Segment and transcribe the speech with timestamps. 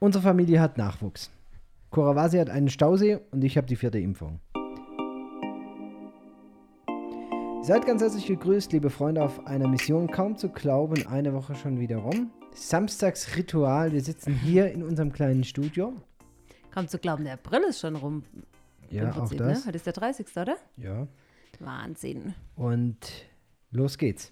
[0.00, 1.30] Unsere Familie hat Nachwuchs.
[1.90, 4.40] Korawasi hat einen Stausee und ich habe die vierte Impfung.
[7.62, 10.10] Seid ganz herzlich gegrüßt, liebe Freunde, auf einer Mission.
[10.10, 12.30] Kaum zu glauben, eine Woche schon wieder rum.
[12.52, 13.92] Samstagsritual.
[13.92, 15.94] Wir sitzen hier in unserem kleinen Studio.
[16.72, 18.24] Kaum zu glauben, der April ist schon rum.
[18.90, 19.60] Ja, im auch Prinzip, das.
[19.60, 19.66] Ne?
[19.66, 20.26] Heute ist der 30.
[20.36, 20.56] oder?
[20.76, 21.06] Ja.
[21.60, 22.34] Wahnsinn.
[22.56, 22.98] Und
[23.70, 24.30] los geht's.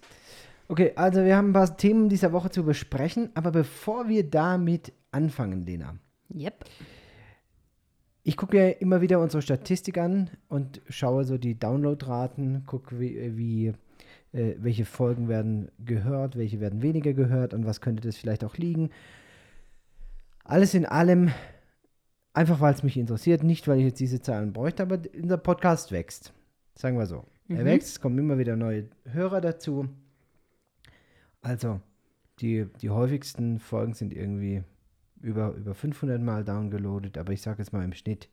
[0.67, 4.93] Okay, also wir haben ein paar Themen dieser Woche zu besprechen, aber bevor wir damit
[5.13, 5.97] anfangen, Lena,
[6.33, 6.65] Yep.
[8.23, 13.37] ich gucke ja immer wieder unsere Statistik an und schaue so die Downloadraten, gucke, wie,
[13.37, 13.67] wie
[14.31, 18.57] äh, welche Folgen werden gehört, welche werden weniger gehört, an was könnte das vielleicht auch
[18.57, 18.89] liegen.
[20.43, 21.31] Alles in allem,
[22.33, 25.91] einfach weil es mich interessiert, nicht weil ich jetzt diese Zahlen bräuchte, aber unser Podcast
[25.91, 26.33] wächst.
[26.75, 27.25] Sagen wir so.
[27.49, 27.65] Er Mhm.
[27.65, 29.87] wächst, es kommen immer wieder neue Hörer dazu.
[31.41, 31.81] Also,
[32.39, 34.63] die, die häufigsten Folgen sind irgendwie
[35.23, 38.29] über, über 500 Mal downgeloadet, aber ich sage jetzt mal im Schnitt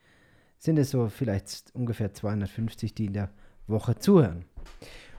[0.59, 3.31] sind es so vielleicht ungefähr 250, die in der
[3.67, 4.45] Woche zuhören.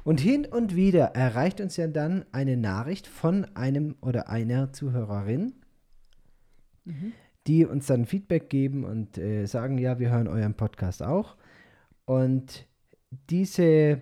[0.03, 5.53] Und hin und wieder erreicht uns ja dann eine Nachricht von einem oder einer Zuhörerin,
[7.47, 11.37] die uns dann Feedback geben und äh, sagen, ja, wir hören euren Podcast auch.
[12.05, 12.67] Und
[13.29, 14.01] diese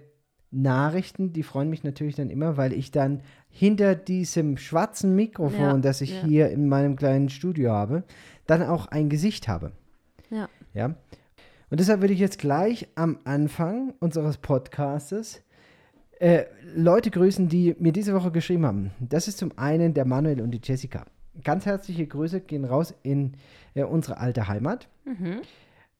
[0.51, 5.77] Nachrichten, die freuen mich natürlich dann immer, weil ich dann hinter diesem schwarzen Mikrofon, Ja,
[5.77, 6.25] das ich ja.
[6.25, 8.03] hier in meinem kleinen Studio habe,
[8.47, 9.71] dann auch ein Gesicht habe.
[10.29, 10.49] Ja.
[10.73, 10.95] Ja.
[11.69, 15.41] Und deshalb würde ich jetzt gleich am Anfang unseres Podcastes
[16.19, 18.91] äh, Leute grüßen, die mir diese Woche geschrieben haben.
[18.99, 21.05] Das ist zum einen der Manuel und die Jessica.
[21.43, 23.33] Ganz herzliche Grüße gehen raus in
[23.75, 24.89] äh, unsere alte Heimat.
[25.05, 25.41] Mhm.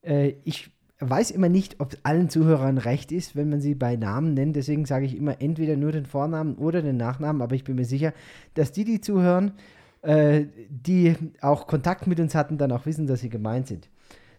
[0.02, 4.34] Äh, ich weiß immer nicht, ob allen Zuhörern recht ist, wenn man sie bei Namen
[4.34, 4.56] nennt.
[4.56, 7.42] Deswegen sage ich immer entweder nur den Vornamen oder den Nachnamen.
[7.42, 8.14] Aber ich bin mir sicher,
[8.54, 9.54] dass die, die zuhören,
[10.02, 13.90] äh, die auch Kontakt mit uns hatten, dann auch wissen, dass sie gemeint sind.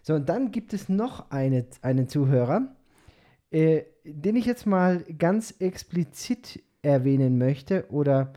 [0.03, 2.75] So, und dann gibt es noch eine, einen Zuhörer,
[3.49, 7.85] äh, den ich jetzt mal ganz explizit erwähnen möchte.
[7.89, 8.33] Oder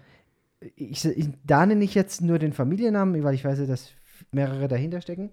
[0.77, 3.93] ich, ich, da nenne ich jetzt nur den Familiennamen, weil ich weiß, dass
[4.33, 5.31] mehrere dahinter stecken.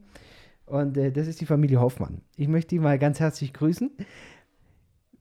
[0.72, 2.22] Und äh, das ist die Familie Hoffmann.
[2.38, 3.92] Ich möchte die mal ganz herzlich grüßen.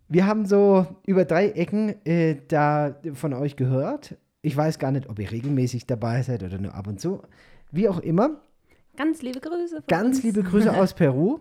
[0.08, 4.16] Wir haben so über drei Ecken äh, da von euch gehört.
[4.42, 7.22] Ich weiß gar nicht, ob ihr regelmäßig dabei seid oder nur ab und zu.
[7.72, 8.40] Wie auch immer,
[8.96, 9.82] Ganz liebe Grüße.
[9.88, 10.22] ganz uns.
[10.24, 11.40] liebe Grüße aus Peru.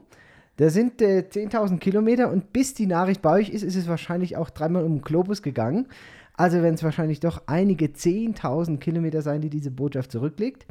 [0.57, 4.37] Da sind äh, 10.000 Kilometer und bis die Nachricht bei euch ist, ist es wahrscheinlich
[4.37, 5.87] auch dreimal um den Globus gegangen.
[6.33, 10.65] Also werden es wahrscheinlich doch einige 10.000 Kilometer sein, die diese Botschaft zurücklegt.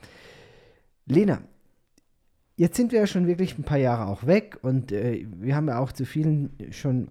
[1.06, 1.40] Lena,
[2.58, 5.68] jetzt sind wir ja schon wirklich ein paar Jahre auch weg und äh, wir haben
[5.68, 7.08] ja auch zu vielen schon,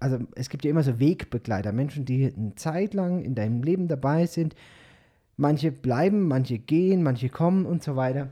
[0.00, 3.88] also es gibt ja immer so Wegbegleiter, Menschen, die eine Zeit lang in deinem Leben
[3.88, 4.54] dabei sind.
[5.36, 8.30] Manche bleiben, manche gehen, manche kommen und so weiter.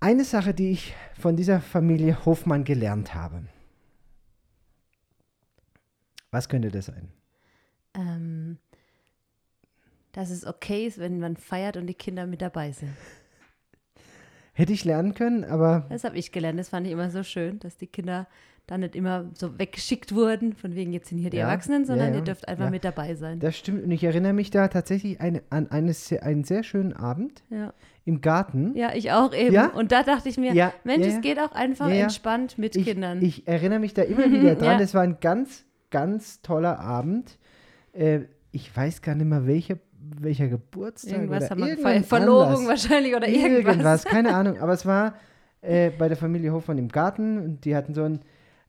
[0.00, 3.44] Eine Sache, die ich von dieser Familie Hofmann gelernt habe.
[6.30, 7.08] Was könnte das sein?
[7.94, 8.58] Ähm,
[10.12, 12.92] dass es okay ist, wenn man feiert und die Kinder mit dabei sind.
[14.58, 16.58] Hätte ich lernen können, aber Das habe ich gelernt.
[16.58, 18.26] Das fand ich immer so schön, dass die Kinder
[18.66, 22.08] dann nicht immer so weggeschickt wurden, von wegen jetzt sind hier die Ja, Erwachsenen, sondern
[22.08, 23.38] ja, ja, ihr dürft einfach mit dabei sein.
[23.38, 23.84] das stimmt.
[23.84, 27.42] Und ich erinnere mich da tatsächlich eine, an eine, sehr- einen sehr schönen Abend
[28.04, 28.76] im Garten.
[28.76, 29.54] ja, ich auch eben.
[29.54, 29.68] Ja?
[29.68, 30.52] Und da dachte ich mir,
[30.84, 33.22] Mensch, es geht auch einfach entspannt mit ich, Kindern.
[33.22, 34.78] Ich erinnere mich da immer wieder dran.
[34.80, 37.38] Das war ein ganz, ganz toller Abend.
[37.94, 42.04] Äh, ich weiß gar nicht mehr, welcher, welcher Geburtstag irgendwas oder haben wir irgendein.
[42.04, 42.68] Verlobung Anlass.
[42.68, 44.04] wahrscheinlich oder irgendwas.
[44.04, 44.58] keine Ahnung.
[44.58, 45.14] Aber es war
[45.60, 48.20] äh, bei der Familie Hofmann im Garten und die hatten so einen,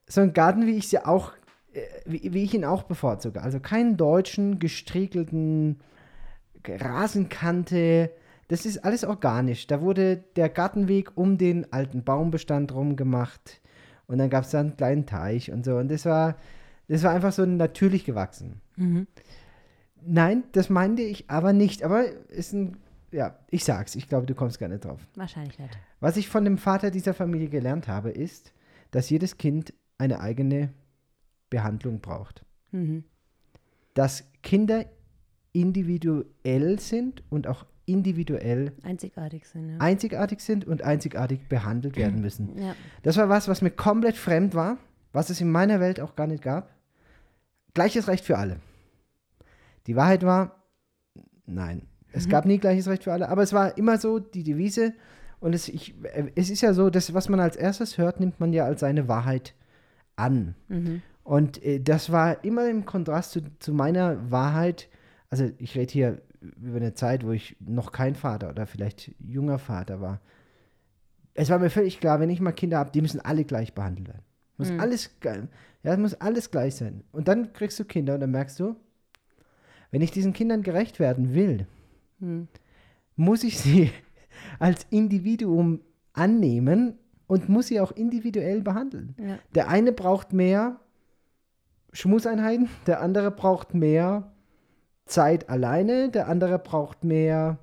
[0.07, 1.33] so einen Garten, wie ich sie auch,
[1.73, 3.41] äh, wie, wie ich ihn auch bevorzuge.
[3.41, 5.79] Also keinen deutschen, gestriegelten
[6.67, 8.11] Rasenkante.
[8.47, 9.67] Das ist alles organisch.
[9.67, 13.61] Da wurde der Gartenweg um den alten Baumbestand rum gemacht.
[14.07, 15.77] Und dann gab es da einen kleinen Teich und so.
[15.77, 16.35] Und das war,
[16.87, 18.61] das war einfach so natürlich gewachsen.
[18.75, 19.07] Mhm.
[20.05, 21.83] Nein, das meinte ich aber nicht.
[21.83, 22.77] Aber ist ein,
[23.11, 24.99] ja, ich sag's, ich glaube, du kommst gar nicht drauf.
[25.15, 25.77] Wahrscheinlich nicht.
[25.99, 28.53] Was ich von dem Vater dieser Familie gelernt habe, ist,
[28.91, 30.69] dass jedes Kind eine eigene
[31.49, 32.43] Behandlung braucht.
[32.71, 33.03] Mhm.
[33.93, 34.85] Dass Kinder
[35.51, 39.77] individuell sind und auch individuell Einzigartig sind, ja.
[39.79, 42.57] einzigartig sind und einzigartig behandelt werden müssen.
[42.57, 42.75] ja.
[43.01, 44.77] Das war was, was mir komplett fremd war,
[45.11, 46.69] was es in meiner Welt auch gar nicht gab.
[47.73, 48.57] Gleiches Recht für alle.
[49.87, 50.63] Die Wahrheit war,
[51.45, 54.93] nein, es gab nie gleiches Recht für alle, aber es war immer so die Devise
[55.39, 58.39] und es, ich, äh, es ist ja so, das, was man als erstes hört, nimmt
[58.39, 59.53] man ja als seine Wahrheit
[60.15, 60.55] an.
[60.67, 61.01] Mhm.
[61.23, 64.89] Und äh, das war immer im Kontrast zu, zu meiner Wahrheit.
[65.29, 69.59] Also ich rede hier über eine Zeit, wo ich noch kein Vater oder vielleicht junger
[69.59, 70.19] Vater war.
[71.35, 74.07] Es war mir völlig klar, wenn ich mal Kinder habe, die müssen alle gleich behandelt
[74.07, 74.23] werden.
[74.57, 74.79] Muss Mhm.
[74.79, 77.03] alles, ja, es muss alles gleich sein.
[77.11, 78.75] Und dann kriegst du Kinder und dann merkst du,
[79.91, 81.65] wenn ich diesen Kindern gerecht werden will,
[82.19, 82.47] Hm.
[83.15, 83.91] muss ich sie
[84.59, 85.81] als Individuum
[86.13, 86.97] annehmen
[87.27, 89.15] und muss sie auch individuell behandeln.
[89.17, 89.39] Ja.
[89.55, 90.79] Der eine braucht mehr
[91.93, 94.31] Schmusseinheiten, der andere braucht mehr
[95.05, 97.57] Zeit alleine, der andere braucht mehr.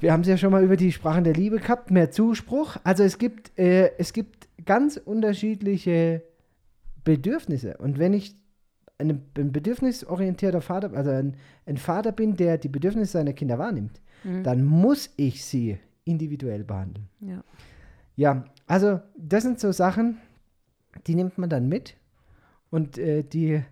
[0.00, 2.76] Wir haben es ja schon mal über die Sprachen der Liebe gehabt, mehr Zuspruch.
[2.82, 6.22] Also es gibt, äh, es gibt ganz unterschiedliche
[7.04, 7.76] Bedürfnisse.
[7.78, 8.34] Und wenn ich
[8.98, 11.36] eine, ein bedürfnisorientierter Vater, also ein,
[11.66, 14.44] ein Vater bin, der die Bedürfnisse seiner Kinder wahrnimmt, Mhm.
[14.44, 17.08] dann muss ich sie individuell behandeln.
[17.20, 17.42] Ja.
[18.14, 20.18] Ja, also das sind so Sachen,
[21.08, 21.96] die nimmt man dann mit
[22.70, 23.62] und äh, die,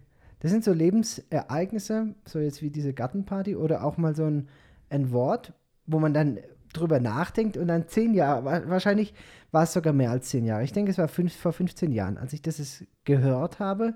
[0.41, 4.49] das sind so Lebensereignisse, so jetzt wie diese Gartenparty oder auch mal so ein,
[4.89, 5.53] ein Wort,
[5.87, 6.39] wo man dann
[6.73, 9.15] drüber nachdenkt und dann zehn Jahre, wa- wahrscheinlich
[9.53, 10.65] war es sogar mehr als zehn Jahre.
[10.65, 13.95] Ich denke, es war fünf, vor 15 Jahren, als ich das gehört habe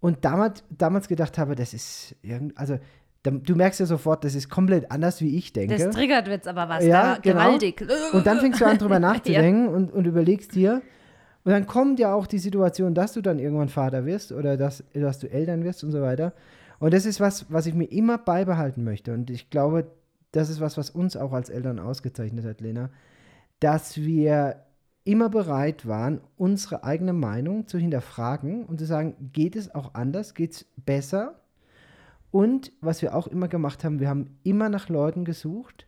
[0.00, 2.78] und damals, damals gedacht habe, das ist irgend, also
[3.22, 5.76] du merkst ja sofort, das ist komplett anders, wie ich denke.
[5.76, 6.84] Das triggert jetzt aber was.
[6.84, 7.46] Ja, da, genau.
[7.46, 7.86] Gewaltig.
[8.12, 10.82] Und dann fängst du an, drüber nachzudenken und, und überlegst dir.
[11.44, 14.84] Und dann kommt ja auch die Situation, dass du dann irgendwann Vater wirst oder dass,
[14.92, 16.32] dass du Eltern wirst und so weiter.
[16.78, 19.12] Und das ist was, was ich mir immer beibehalten möchte.
[19.12, 19.90] Und ich glaube,
[20.32, 22.90] das ist was, was uns auch als Eltern ausgezeichnet hat, Lena,
[23.60, 24.56] dass wir
[25.08, 30.34] immer bereit waren, unsere eigene Meinung zu hinterfragen und zu sagen, geht es auch anders,
[30.34, 31.40] geht es besser?
[32.30, 35.86] Und was wir auch immer gemacht haben, wir haben immer nach Leuten gesucht,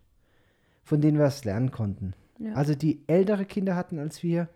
[0.85, 2.15] von denen wir es lernen konnten.
[2.39, 2.55] Ja.
[2.55, 4.49] Also die ältere Kinder hatten als wir.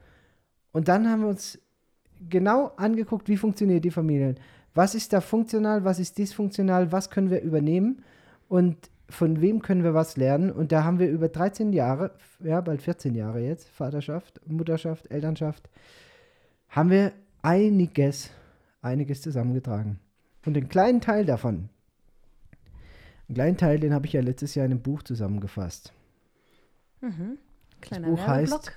[0.73, 1.59] Und dann haben wir uns
[2.31, 4.35] genau angeguckt, wie funktioniert die Familie.
[4.73, 8.03] Was ist da funktional, was ist dysfunktional, was können wir übernehmen
[8.49, 8.79] und
[9.15, 10.51] von wem können wir was lernen.
[10.51, 15.69] Und da haben wir über 13 Jahre, ja, bald 14 Jahre jetzt, Vaterschaft, Mutterschaft, Elternschaft,
[16.69, 17.13] haben wir
[17.43, 18.31] einiges,
[18.83, 20.01] einiges zusammengetragen.
[20.45, 21.71] Und einen kleinen Teil davon,
[23.29, 25.93] einen kleinen Teil, den habe ich ja letztes Jahr in einem Buch zusammengefasst.
[27.01, 27.39] Mhm.
[27.81, 28.73] Kleiner Buch heißt.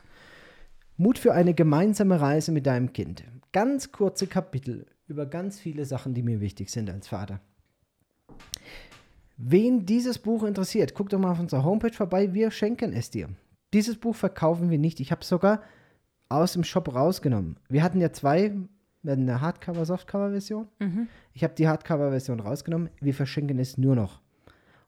[0.97, 3.23] Mut für eine gemeinsame Reise mit deinem Kind.
[3.51, 7.39] Ganz kurze Kapitel über ganz viele Sachen, die mir wichtig sind als Vater.
[9.37, 12.33] Wen dieses Buch interessiert, guck doch mal auf unserer Homepage vorbei.
[12.33, 13.29] Wir schenken es dir.
[13.73, 14.99] Dieses Buch verkaufen wir nicht.
[14.99, 15.61] Ich habe es sogar
[16.29, 17.57] aus dem Shop rausgenommen.
[17.69, 18.53] Wir hatten ja zwei,
[19.03, 20.67] wir hatten eine Hardcover, Softcover-Version.
[20.79, 21.07] Mhm.
[21.33, 22.89] Ich habe die Hardcover-Version rausgenommen.
[22.99, 24.21] Wir verschenken es nur noch.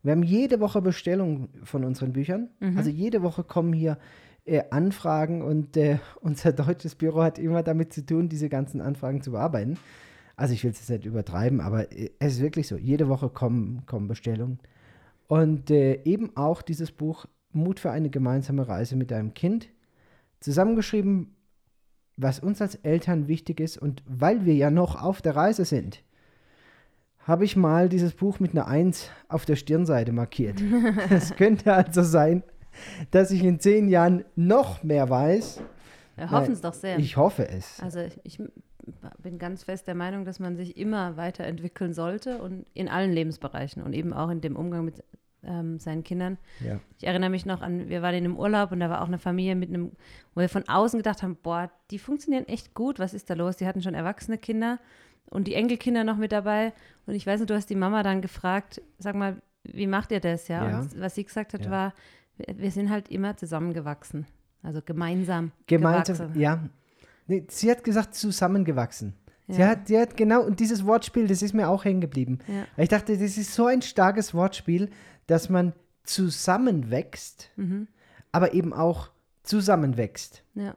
[0.01, 2.49] Wir haben jede Woche Bestellungen von unseren Büchern.
[2.75, 3.97] Also jede Woche kommen hier
[4.45, 9.21] äh, Anfragen und äh, unser deutsches Büro hat immer damit zu tun, diese ganzen Anfragen
[9.21, 9.77] zu bearbeiten.
[10.39, 12.77] Also ich will es jetzt nicht übertreiben, aber äh, es ist wirklich so.
[12.77, 14.59] Jede Woche kommen, kommen Bestellungen.
[15.27, 19.68] Und äh, eben auch dieses Buch Mut für eine gemeinsame Reise mit deinem Kind.
[20.39, 21.36] Zusammengeschrieben,
[22.15, 26.03] was uns als Eltern wichtig ist und weil wir ja noch auf der Reise sind,
[27.19, 30.62] habe ich mal dieses Buch mit einer Eins auf der Stirnseite markiert.
[31.09, 32.44] Es könnte also sein,
[33.12, 35.62] dass ich in zehn Jahren noch mehr weiß.
[36.15, 36.97] Wir hoffen es doch sehr.
[36.97, 37.81] Ich hoffe es.
[37.81, 38.39] Also ich, ich
[39.21, 43.83] bin ganz fest der Meinung, dass man sich immer weiterentwickeln sollte und in allen Lebensbereichen
[43.83, 45.03] und eben auch in dem Umgang mit
[45.43, 46.37] ähm, seinen Kindern.
[46.59, 46.79] Ja.
[46.97, 49.17] Ich erinnere mich noch an, wir waren in einem Urlaub und da war auch eine
[49.19, 49.92] Familie mit einem,
[50.33, 53.57] wo wir von außen gedacht haben, boah, die funktionieren echt gut, was ist da los?
[53.57, 54.80] Die hatten schon erwachsene Kinder
[55.30, 56.73] und die Enkelkinder noch mit dabei.
[57.06, 60.19] Und ich weiß nicht, du hast die Mama dann gefragt, sag mal, wie macht ihr
[60.19, 60.47] das?
[60.47, 60.68] Ja.
[60.69, 60.80] Ja.
[60.80, 61.71] Und was sie gesagt hat, Ja.
[61.71, 61.94] war,
[62.37, 64.25] wir, sind halt immer zusammengewachsen.
[64.61, 65.51] Also gemeinsam.
[65.68, 66.39] Gemeinsam, gewachsen.
[66.39, 66.59] ja.
[67.30, 69.14] Nee, sie hat gesagt, zusammengewachsen.
[69.48, 69.68] Sie, Ja.
[69.69, 72.40] hat, sie hat genau, und dieses Wortspiel, das ist mir auch hängen geblieben.
[72.48, 72.66] Ja.
[72.78, 74.90] Ich dachte, das ist so ein starkes Wortspiel,
[75.28, 77.88] dass man zusammenwächst, Mhm.
[78.31, 79.09] aber eben auch
[79.44, 80.44] zusammenwächst.
[80.56, 80.76] Ja,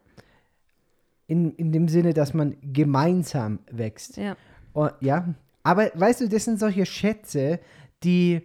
[1.26, 4.16] In, in dem Sinne, dass man gemeinsam wächst.
[4.16, 4.36] ja.
[4.74, 7.60] Oh, ja, aber weißt du, das sind solche Schätze,
[8.04, 8.40] die,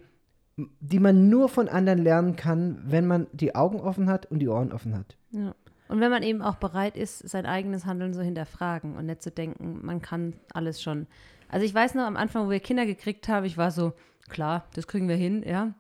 [0.82, 4.50] die man nur von anderen lernen kann, wenn man die Augen offen hat und die
[4.50, 5.16] Ohren offen hat.
[5.32, 5.56] Ja.
[5.88, 9.32] Und wenn man eben auch bereit ist, sein eigenes Handeln so hinterfragen und nicht zu
[9.32, 11.08] denken, man kann alles schon.
[11.50, 13.94] Also ich weiß noch, am Anfang, wo wir Kinder gekriegt haben, ich war so,
[14.30, 15.74] klar, das kriegen wir hin, ja.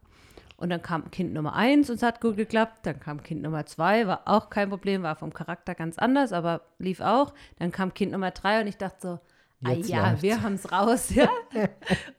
[0.57, 2.79] Und dann kam Kind Nummer eins und es hat gut geklappt.
[2.83, 6.61] Dann kam Kind Nummer zwei, war auch kein Problem, war vom Charakter ganz anders, aber
[6.79, 7.33] lief auch.
[7.59, 9.19] Dann kam Kind Nummer drei und ich dachte so,
[9.63, 10.23] ah Jetzt ja, läuft's.
[10.23, 11.29] wir haben es raus, ja.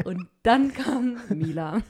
[0.05, 1.83] und dann kam Mila.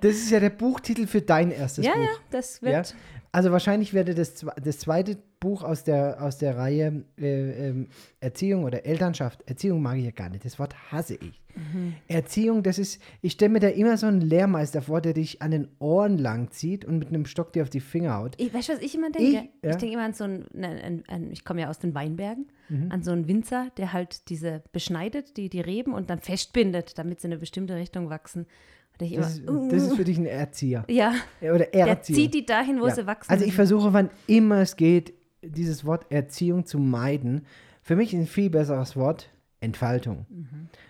[0.00, 2.02] Das ist ja der Buchtitel für dein erstes ja, Buch.
[2.02, 2.94] ja, das wird.
[3.34, 7.88] Also wahrscheinlich werde das, das zweite Buch aus der, aus der Reihe äh, ähm,
[8.20, 9.42] Erziehung oder Elternschaft.
[9.48, 10.44] Erziehung mag ich ja gar nicht.
[10.44, 11.40] Das Wort hasse ich.
[11.56, 11.94] Mhm.
[12.08, 15.50] Erziehung, das ist, ich stelle mir da immer so einen Lehrmeister vor, der dich an
[15.50, 18.34] den Ohren lang zieht und mit einem Stock dir auf die Finger haut.
[18.38, 19.26] Ich, weißt du, was ich immer denke?
[19.38, 19.76] Ich- Ich, ja.
[19.76, 22.92] denke immer an so einen, an, an, an, ich komme ja aus den Weinbergen, Mhm.
[22.92, 27.20] an so einen Winzer, der halt diese beschneidet, die, die Reben und dann festbindet, damit
[27.20, 28.46] sie in eine bestimmte Richtung wachsen.
[29.02, 30.84] Und denke ich Das ist, immer, das ist für dich ein Erzieher.
[30.88, 32.16] ja, Oder der Erzieher.
[32.16, 32.94] zieht die dahin, wo Ja.
[32.94, 33.30] sie wachsen.
[33.30, 37.46] Also ich versuche, wann immer es geht, dieses Wort Erziehung zu meiden.
[37.82, 39.28] Für mich ist ein viel besseres Wort
[39.60, 40.26] Entfaltung.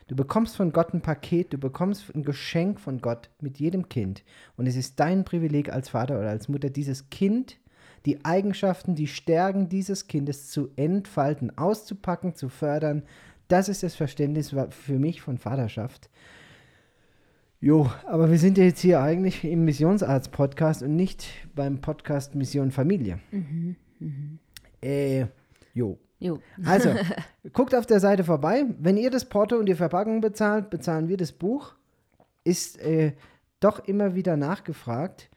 [0.09, 4.25] Du bekommst von Gott ein Paket, du bekommst ein Geschenk von Gott mit jedem Kind.
[4.57, 7.59] Und es ist dein Privileg als Vater oder als Mutter, dieses Kind,
[8.07, 13.03] die Eigenschaften, die Stärken dieses Kindes zu entfalten, auszupacken, zu fördern.
[13.49, 16.09] Das ist das Verständnis für mich von Vaterschaft.
[17.63, 22.73] Jo, aber wir sind ja jetzt hier eigentlich im Missionsarzt-Podcast und nicht beim Podcast Mission
[22.73, 23.21] Familie.
[24.83, 25.27] Äh,
[25.73, 25.97] jo.
[26.19, 26.41] Jo.
[26.65, 26.91] Also,
[27.53, 28.65] guckt auf der Seite vorbei.
[28.81, 31.77] Wenn ihr das Porto und die Verpackung bezahlt, bezahlen wir das Buch.
[32.43, 33.13] Ist äh,
[33.61, 35.31] doch immer wieder nachgefragt.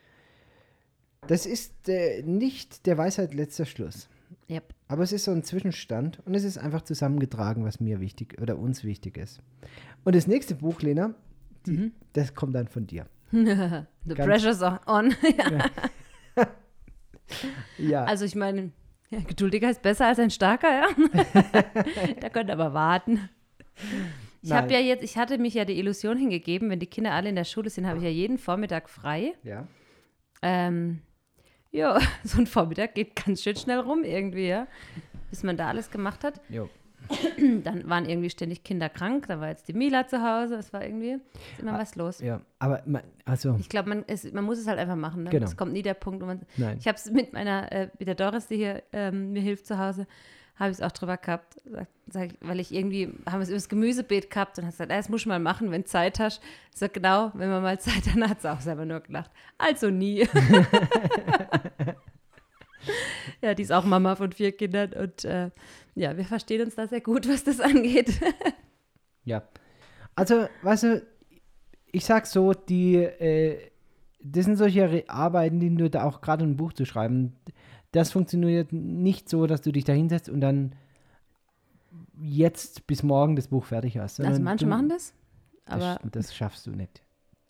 [1.28, 4.10] Das ist äh, nicht der Weisheit letzter Schluss.
[4.50, 4.74] Yep.
[4.88, 8.58] Aber es ist so ein Zwischenstand und es ist einfach zusammengetragen, was mir wichtig oder
[8.58, 9.44] uns wichtig ist.
[10.04, 11.14] Und das nächste Buch, Lena,
[11.68, 13.06] die, das kommt dann von dir.
[13.32, 13.44] The
[14.14, 15.14] Ganz- pressure's on.
[17.78, 18.72] Ja, Also ich meine,
[19.10, 20.88] ja, geduldiger ist besser als ein starker, ja.
[22.20, 23.30] da könnt ihr aber warten.
[24.42, 27.30] Ich habe ja jetzt, ich hatte mich ja die Illusion hingegeben, wenn die Kinder alle
[27.30, 29.34] in der Schule sind, habe ich ja jeden Vormittag frei.
[29.44, 29.68] ja.
[30.42, 31.02] Ähm,
[31.72, 34.68] ja, so ein Vormittag geht ganz schön schnell rum irgendwie, ja.
[35.32, 36.40] Bis man da alles gemacht hat.
[36.50, 36.70] Jo.
[37.64, 40.84] Dann waren irgendwie ständig Kinder krank, da war jetzt die Mila zu Hause, es war
[40.84, 42.20] irgendwie ist immer was los.
[42.20, 45.24] Ja, aber man, also, Ich glaube, man, es- man muss es halt einfach machen.
[45.24, 45.30] Ne?
[45.30, 45.46] Genau.
[45.46, 46.42] Es kommt nie der Punkt, wo man.
[46.58, 46.78] Nein.
[46.80, 49.78] Ich habe es mit meiner, äh, mit der Doris, die hier ähm, mir hilft zu
[49.78, 50.08] Hause,
[50.58, 53.50] habe ich es auch drüber gehabt, sag, sag, ich, weil ich irgendwie, haben wir es
[53.50, 56.18] über das Gemüsebeet gehabt und hat gesagt, ah, das muss ich mal machen, wenn Zeit
[56.20, 56.42] hast.
[56.72, 59.32] Ich sag, genau, wenn man mal Zeit hat, hat sie auch selber nur gelacht.
[59.58, 60.26] Also nie.
[63.42, 65.50] ja, die ist auch Mama von vier Kindern und äh,
[65.96, 68.20] ja, wir verstehen uns da sehr gut, was das angeht.
[69.24, 69.44] ja.
[70.16, 71.06] Also, weißt du,
[71.92, 73.58] ich sag so, die, äh,
[74.22, 77.34] das sind solche Re- Arbeiten, die du da auch gerade ein Buch zu schreiben,
[77.92, 80.74] das funktioniert nicht so, dass du dich da hinsetzt und dann
[82.22, 84.20] jetzt bis morgen das Buch fertig hast.
[84.20, 85.14] Also manche du, machen das,
[85.66, 87.02] aber das, das schaffst du nicht.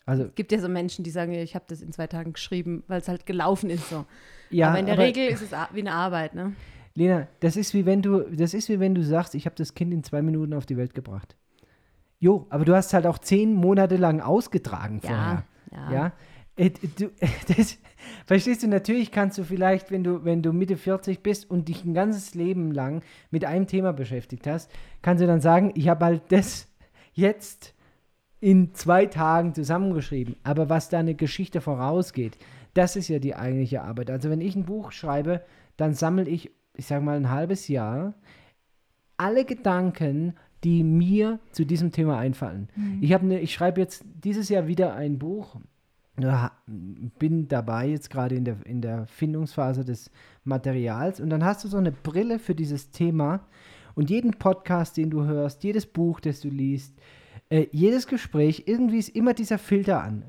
[0.04, 2.84] Also, es gibt ja so Menschen, die sagen, ich habe das in zwei Tagen geschrieben,
[2.86, 4.06] weil es halt gelaufen ist so.
[4.50, 6.52] ja, aber in der Regel ist es wie eine Arbeit, ne?
[6.96, 9.74] Lena, das ist wie wenn du, das ist wie wenn du sagst, ich habe das
[9.74, 11.36] Kind in zwei Minuten auf die Welt gebracht.
[12.18, 15.44] Jo, aber du hast halt auch zehn Monate lang ausgetragen vorher.
[15.70, 15.92] Ja, ja.
[15.92, 16.12] Ja.
[16.56, 17.10] Äh, Du,
[17.56, 17.76] das,
[18.24, 21.84] verstehst du, natürlich kannst du vielleicht, wenn du, wenn du Mitte 40 bist und dich
[21.84, 24.70] ein ganzes Leben lang mit einem Thema beschäftigt hast,
[25.02, 26.66] kannst du dann sagen, ich habe halt das
[27.12, 27.74] jetzt
[28.40, 30.36] in zwei Tagen zusammengeschrieben.
[30.44, 32.38] Aber was da eine Geschichte vorausgeht,
[32.72, 34.10] das ist ja die eigentliche Arbeit.
[34.10, 35.42] Also wenn ich ein Buch schreibe,
[35.76, 38.14] dann sammle ich, ich sage mal, ein halbes Jahr
[39.16, 42.68] alle Gedanken, die mir zu diesem Thema einfallen.
[43.00, 45.56] Ich, habe ne, ich schreibe jetzt dieses Jahr wieder ein Buch.
[47.18, 50.10] Bin dabei jetzt gerade in der, in der Findungsphase des
[50.44, 53.40] Materials und dann hast du so eine Brille für dieses Thema
[53.94, 56.94] und jeden Podcast, den du hörst, jedes Buch, das du liest,
[57.50, 60.24] äh, jedes Gespräch, irgendwie ist immer dieser Filter an.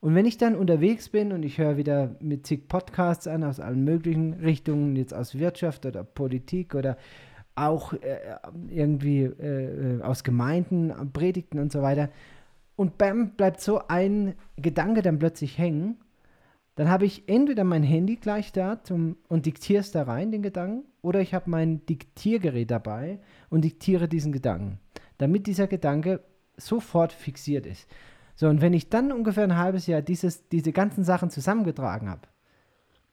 [0.00, 3.58] Und wenn ich dann unterwegs bin und ich höre wieder mit zig Podcasts an aus
[3.58, 6.96] allen möglichen Richtungen, jetzt aus Wirtschaft oder Politik oder
[7.56, 8.18] auch äh,
[8.68, 12.10] irgendwie äh, aus Gemeinden, Predigten und so weiter,
[12.76, 15.96] und bam, bleibt so ein Gedanke dann plötzlich hängen,
[16.76, 20.42] dann habe ich entweder mein Handy gleich da zum, und diktiere es da rein, den
[20.42, 23.18] Gedanken, oder ich habe mein Diktiergerät dabei
[23.50, 24.78] und diktiere diesen Gedanken,
[25.18, 26.20] damit dieser Gedanke
[26.56, 27.88] sofort fixiert ist.
[28.38, 32.28] So, und wenn ich dann ungefähr ein halbes Jahr dieses, diese ganzen Sachen zusammengetragen habe,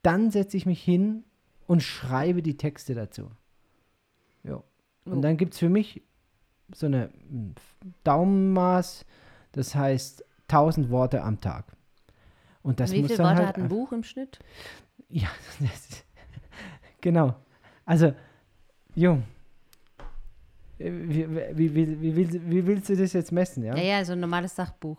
[0.02, 1.24] dann setze ich mich hin
[1.66, 3.32] und schreibe die Texte dazu.
[4.44, 4.62] Jo.
[5.04, 5.10] Oh.
[5.10, 6.00] Und dann gibt es für mich
[6.72, 7.56] so eine mm,
[8.04, 9.04] Daumenmaß,
[9.50, 11.76] das heißt 1000 Worte am Tag.
[12.62, 14.38] Und das Wie muss viele dann Worte halt hat ein Buch im Schnitt?
[15.08, 15.28] ja,
[15.58, 16.04] das
[17.00, 17.34] genau.
[17.84, 18.14] Also,
[18.94, 19.24] Jung,
[20.78, 23.64] wie, wie, wie, wie, willst, du das jetzt messen?
[23.64, 23.76] Ja?
[23.76, 24.98] Ja, ja, so ein normales Sachbuch.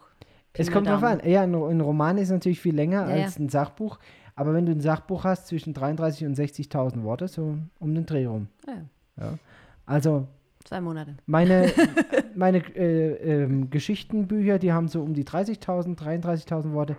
[0.54, 1.22] es kommt drauf an.
[1.24, 4.00] Ja, ein, Roman ist natürlich viel länger Ja, als ein Sachbuch.
[4.36, 8.26] Aber wenn du ein Sachbuch hast zwischen 33 und 60.000 Worte, so um den Dreh
[8.26, 8.48] rum.
[8.68, 9.40] Ah, ja.
[9.86, 10.28] Also,
[10.64, 11.16] Zwei Monate.
[11.26, 11.72] meine,
[12.36, 16.98] meine äh, ähm, Geschichtenbücher, die haben so um die 30.000, 33.000 Worte.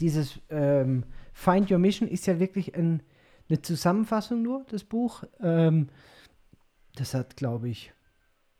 [0.00, 3.02] Dieses ähm, Find Your Mission ist ja wirklich ein,
[3.48, 5.24] eine Zusammenfassung nur, das Buch.
[5.40, 5.88] Ähm,
[6.96, 7.92] das hat, glaube ich,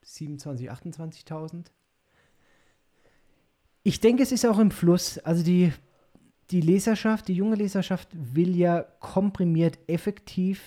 [0.04, 1.66] 27.000, 28.000.
[3.82, 5.18] Ich denke, es ist auch im Fluss.
[5.18, 5.72] Also die,
[6.50, 10.62] die Leserschaft, die junge Leserschaft will ja komprimiert effektiv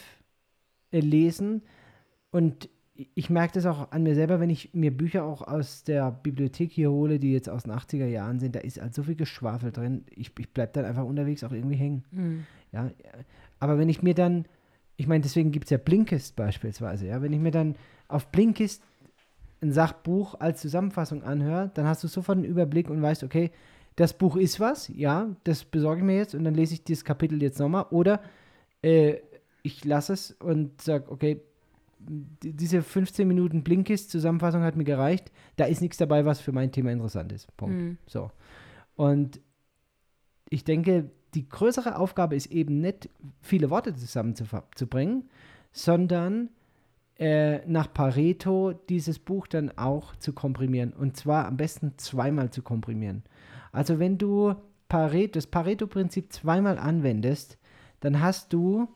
[0.91, 1.63] äh, lesen.
[2.31, 2.69] Und
[3.15, 6.71] ich merke das auch an mir selber, wenn ich mir Bücher auch aus der Bibliothek
[6.71, 9.71] hier hole, die jetzt aus den 80er Jahren sind, da ist halt so viel Geschwafel
[9.71, 10.05] drin.
[10.09, 12.03] Ich, ich bleibe dann einfach unterwegs auch irgendwie hängen.
[12.11, 12.45] Mhm.
[12.71, 12.91] Ja,
[13.59, 14.45] aber wenn ich mir dann,
[14.99, 17.75] ich meine, deswegen gibt es ja Blinkist beispielsweise, ja, wenn ich mir dann
[18.09, 18.83] auf Blinkist
[19.61, 23.51] ein Sachbuch als Zusammenfassung anhöre, dann hast du sofort einen Überblick und weißt, okay,
[23.95, 27.05] das Buch ist was, ja, das besorge ich mir jetzt und dann lese ich dieses
[27.05, 27.85] Kapitel jetzt nochmal.
[27.91, 28.21] Oder
[28.81, 29.17] äh,
[29.63, 31.41] ich lasse es und sage, okay,
[31.99, 35.31] die- diese 15 Minuten Blinkist-Zusammenfassung hat mir gereicht.
[35.55, 37.55] Da ist nichts dabei, was für mein Thema interessant ist.
[37.57, 37.75] Punkt.
[37.77, 37.97] Mhm.
[38.05, 38.31] So.
[38.95, 39.39] Und
[40.49, 43.09] ich denke, die größere Aufgabe ist eben nicht,
[43.41, 45.29] viele Worte zusammenzubringen,
[45.71, 46.49] sondern
[47.17, 50.93] äh, nach Pareto dieses Buch dann auch zu komprimieren.
[50.93, 53.23] Und zwar am besten zweimal zu komprimieren.
[53.71, 54.55] Also wenn du
[54.87, 57.57] Pareto, das Pareto-Prinzip zweimal anwendest,
[57.99, 58.87] dann hast du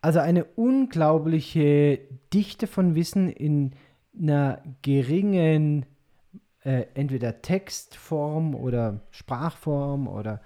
[0.00, 2.00] also eine unglaubliche
[2.32, 3.72] Dichte von Wissen in
[4.18, 5.86] einer geringen
[6.62, 10.40] äh, entweder Textform oder Sprachform oder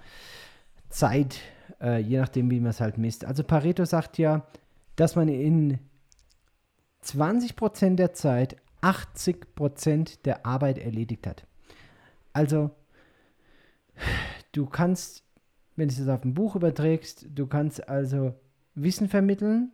[0.95, 1.41] Zeit,
[1.81, 3.25] äh, je nachdem, wie man es halt misst.
[3.25, 4.47] Also Pareto sagt ja,
[4.95, 5.79] dass man in
[7.03, 11.45] 20% der Zeit 80% der Arbeit erledigt hat.
[12.31, 12.71] Also,
[14.53, 15.23] du kannst,
[15.75, 18.33] wenn du es auf ein Buch überträgst, du kannst also
[18.73, 19.71] Wissen vermitteln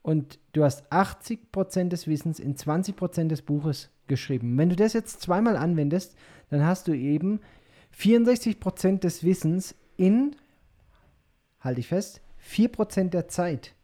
[0.00, 4.56] und du hast 80% des Wissens in 20% des Buches geschrieben.
[4.56, 6.16] Wenn du das jetzt zweimal anwendest,
[6.48, 7.40] dann hast du eben
[7.94, 10.36] 64% des Wissens in,
[11.60, 13.74] halte ich fest, 4% der Zeit.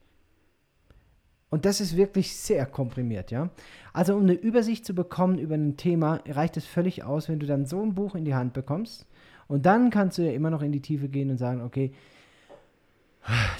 [1.50, 3.50] Und das ist wirklich sehr komprimiert, ja.
[3.92, 7.46] Also um eine Übersicht zu bekommen über ein Thema, reicht es völlig aus, wenn du
[7.46, 9.06] dann so ein Buch in die Hand bekommst.
[9.46, 11.92] Und dann kannst du ja immer noch in die Tiefe gehen und sagen, okay,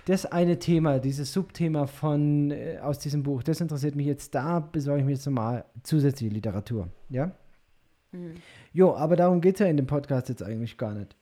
[0.05, 4.61] das eine Thema, dieses Subthema von äh, aus diesem Buch, das interessiert mich jetzt, da
[4.61, 7.32] besorge ich mir jetzt nochmal zusätzliche Literatur, ja.
[8.13, 8.34] Mhm.
[8.73, 11.18] Jo, aber darum geht es ja in dem Podcast jetzt eigentlich gar nicht.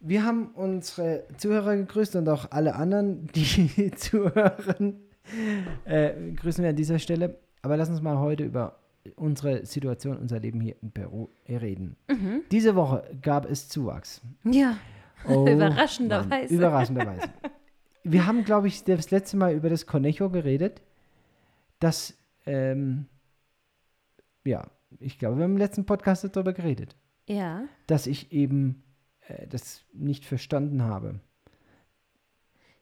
[0.00, 5.00] Wir haben unsere Zuhörer gegrüßt und auch alle anderen, die zuhören,
[5.84, 7.38] äh, grüßen wir an dieser Stelle.
[7.62, 8.78] Aber lass uns mal heute über
[9.16, 11.96] unsere Situation, unser Leben hier in Peru reden.
[12.08, 12.42] Mhm.
[12.50, 14.22] Diese Woche gab es Zuwachs.
[14.44, 14.76] Ja,
[15.26, 16.54] Oh, Überraschenderweise.
[16.54, 17.28] Überraschenderweise.
[18.04, 20.80] Wir haben, glaube ich, das letzte Mal über das Conejo geredet.
[21.78, 22.14] Das,
[22.46, 23.06] ähm,
[24.44, 24.66] ja,
[24.98, 26.96] ich glaube, wir haben im letzten Podcast darüber geredet,
[27.28, 27.64] ja.
[27.86, 28.82] dass ich eben
[29.30, 31.20] äh, das nicht verstanden habe.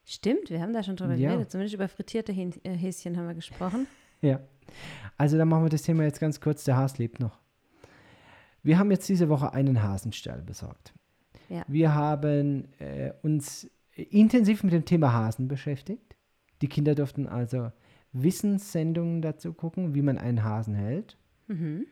[0.04, 1.30] Stimmt, wir haben da schon drüber Ja.
[1.32, 1.50] geredet.
[1.50, 3.86] Zumindest über frittierte äh, Häschen haben wir gesprochen.
[4.20, 4.40] Ja.
[5.16, 6.64] Also dann machen wir das Thema jetzt ganz kurz.
[6.64, 7.38] Der Hase lebt noch.
[8.64, 10.92] Wir haben jetzt diese Woche einen Hasenstall besorgt.
[11.48, 11.64] Ja.
[11.68, 16.16] Wir haben äh, uns intensiv mit dem Thema Hasen beschäftigt.
[16.62, 17.70] Die Kinder durften also
[18.12, 21.16] Wissenssendungen dazu gucken, wie man einen Hasen hält.
[21.46, 21.86] Mhm.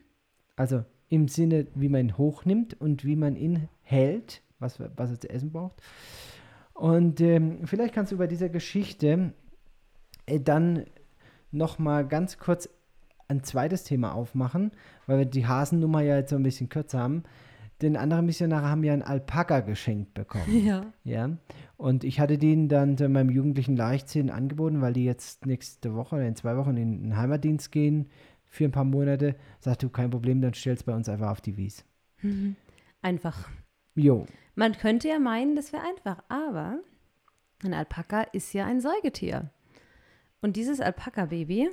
[0.56, 5.20] Also im Sinne, wie man ihn hochnimmt und wie man ihn hält, was, was er
[5.20, 5.82] zu essen braucht.
[6.74, 9.32] Und ähm, vielleicht kannst du bei dieser Geschichte
[10.26, 10.84] äh, dann
[11.50, 12.68] noch mal ganz kurz
[13.28, 14.72] ein zweites Thema aufmachen,
[15.06, 17.24] weil wir die Hasennummer ja jetzt so ein bisschen kürzer haben.
[17.82, 20.44] Denn andere Missionare haben ja einen Alpaka geschenkt bekommen.
[20.64, 20.92] Ja.
[21.04, 21.36] Ja,
[21.76, 26.16] und ich hatte denen dann zu meinem jugendlichen Leichtsinn angeboten, weil die jetzt nächste Woche
[26.16, 28.08] oder in zwei Wochen in den Heimatdienst gehen
[28.46, 29.36] für ein paar Monate.
[29.60, 31.84] Sagt du, kein Problem, dann stellst bei uns einfach auf die Wies.
[33.02, 33.48] Einfach.
[33.94, 36.78] Jo, Man könnte ja meinen, das wäre einfach, aber
[37.64, 39.50] ein Alpaka ist ja ein Säugetier.
[40.40, 41.68] Und dieses Alpaka-Baby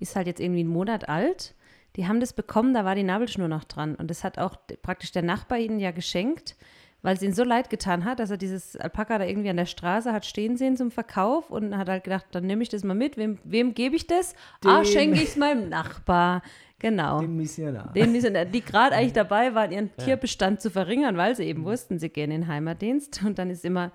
[0.00, 1.54] ist halt jetzt irgendwie einen Monat alt.
[1.96, 3.94] Die haben das bekommen, da war die Nabelschnur noch dran.
[3.94, 6.56] Und das hat auch praktisch der Nachbar ihnen ja geschenkt,
[7.02, 9.66] weil es ihnen so leid getan hat, dass er dieses Alpaka da irgendwie an der
[9.66, 12.94] Straße hat stehen sehen zum Verkauf und hat halt gedacht, dann nehme ich das mal
[12.94, 13.16] mit.
[13.16, 14.34] Wem, wem gebe ich das?
[14.64, 16.42] Ah, Dem- schenke ich es meinem Nachbar.
[16.78, 17.20] Genau.
[17.20, 17.92] den Missionar.
[17.92, 21.98] Den Missionar, die gerade eigentlich dabei waren, ihren Tierbestand zu verringern, weil sie eben wussten,
[21.98, 23.22] sie gehen in den Heimatdienst.
[23.24, 23.92] Und dann ist immer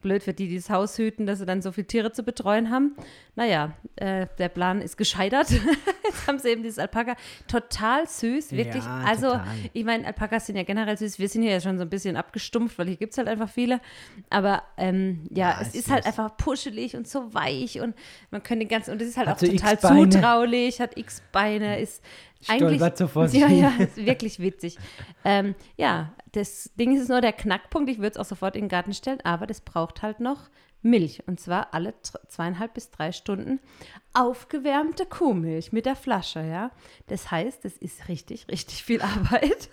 [0.00, 2.70] blöd für die, die das Haus hüten, dass sie dann so viele Tiere zu betreuen
[2.70, 2.94] haben.
[3.34, 5.50] Naja, äh, der Plan ist gescheitert.
[6.04, 7.16] Jetzt haben sie eben dieses Alpaka.
[7.48, 8.84] Total süß, wirklich.
[8.84, 9.46] Ja, also, total.
[9.72, 11.18] ich meine, Alpakas sind ja generell süß.
[11.18, 13.48] Wir sind hier ja schon so ein bisschen abgestumpft, weil hier gibt es halt einfach
[13.48, 13.80] viele.
[14.30, 17.94] Aber ähm, ja, Ja, es ist ist halt einfach puschelig und so weich und
[18.30, 22.02] man könnte den ganzen, und es ist halt Hat auch total zutraulich, hat X-Beine, ist
[22.46, 22.76] eigentlich.
[22.76, 24.76] Stolpert so vor sich Ja, ja, ist wirklich witzig.
[25.24, 27.90] ähm, ja, das Ding ist nur der Knackpunkt.
[27.90, 30.48] Ich würde es auch sofort in den Garten stellen, aber das braucht halt noch
[30.82, 31.22] Milch.
[31.26, 31.94] Und zwar alle
[32.28, 33.60] zweieinhalb bis drei Stunden
[34.14, 36.70] aufgewärmte Kuhmilch mit der Flasche, ja.
[37.08, 39.68] Das heißt, das ist richtig, richtig viel Arbeit.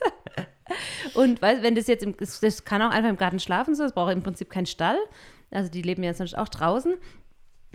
[1.14, 3.84] Und weil, wenn das jetzt, im, das, das kann auch einfach im Garten schlafen, so,
[3.84, 4.98] das braucht im Prinzip keinen Stall.
[5.52, 6.96] Also die leben ja sonst auch draußen.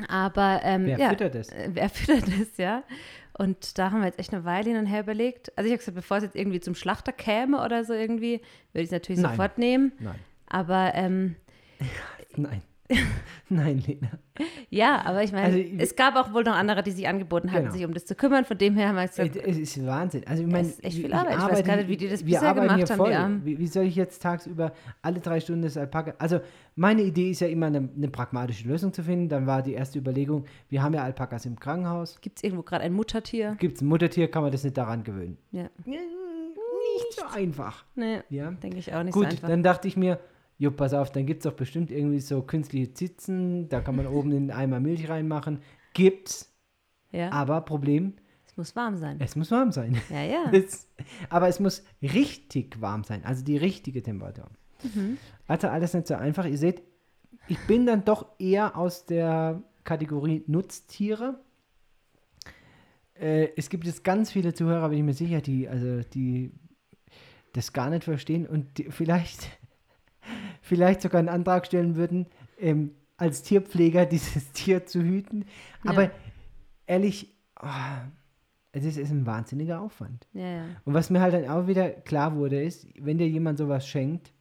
[0.08, 1.48] Aber ähm, Wer ja, füttert das?
[1.50, 2.82] äh, Wer füttert das, ja?
[3.40, 5.56] Und da haben wir jetzt echt eine Weile hin und her überlegt.
[5.56, 8.82] Also ich habe gesagt, bevor es jetzt irgendwie zum Schlachter käme oder so irgendwie, würde
[8.82, 9.30] ich es natürlich Nein.
[9.30, 9.92] sofort nehmen.
[9.98, 11.36] Nein, Aber ähm,
[12.36, 12.60] nein.
[13.48, 14.10] nein, Lena.
[14.68, 17.64] ja, aber ich meine, Also, es gab auch wohl noch andere, die sich angeboten hatten,
[17.66, 17.74] Genau.
[17.76, 18.44] sich um das zu kümmern.
[18.44, 20.22] Von dem her haben wir Es gesagt, es ist Wahnsinn.
[20.26, 21.32] Also ich meine, ist echt viel ich Arbeit.
[21.34, 23.00] Ich weiß arbeite- gar nicht, wie die das bisher gemacht haben.
[23.12, 23.44] Armen.
[23.44, 24.72] Wie, wie soll ich jetzt tagsüber
[25.02, 26.14] alle drei Stunden das Alpaka?
[26.18, 26.40] Also
[26.76, 29.28] meine Idee ist ja immer eine, eine pragmatische Lösung zu finden.
[29.28, 32.20] Dann war die erste Überlegung, wir haben ja Alpakas im Krankenhaus.
[32.20, 33.56] gibt es irgendwo gerade ein Muttertier?
[33.58, 35.36] Gibt es ein Muttertier, kann man das nicht daran gewöhnen.
[35.52, 37.84] Ja, Nicht so einfach.
[37.94, 38.50] nee, Ja.
[38.50, 39.48] denke ich auch nicht Gut, so einfach.
[39.48, 40.18] dann dachte ich mir,
[40.60, 44.06] jo, pass auf, dann gibt es doch bestimmt irgendwie so künstliche Zitzen, da kann man
[44.18, 45.60] oben in einen Eimer Milch reinmachen.
[45.94, 46.54] Gibt's,
[47.10, 48.12] ja, aber Problem,
[48.46, 49.16] es muss warm sein.
[49.20, 49.96] es muss warm sein.
[50.10, 50.44] Ja, ja.
[50.52, 50.86] Es,
[51.30, 54.50] aber es muss richtig warm sein, also die richtige Temperatur.
[54.82, 55.16] Mhm.
[55.46, 56.44] Also alles nicht so einfach.
[56.44, 56.82] Ihr seht,
[57.48, 61.40] ich bin dann doch eher aus der Kategorie Nutztiere.
[63.14, 66.52] Äh, es gibt jetzt ganz viele Zuhörer, bin ich mir sicher, die, also die
[67.54, 69.48] das gar nicht verstehen und die vielleicht,
[70.62, 72.26] vielleicht sogar einen Antrag stellen würden,
[72.58, 75.44] ähm, als Tierpfleger dieses Tier zu hüten.
[75.84, 76.10] Aber Ja.
[76.86, 78.02] ehrlich, ah,
[78.72, 80.26] es ist, ist ein wahnsinniger Aufwand.
[80.32, 80.64] Ja, ja.
[80.84, 84.32] Und was mir halt dann auch wieder klar wurde, ist, wenn dir jemand sowas schenkt,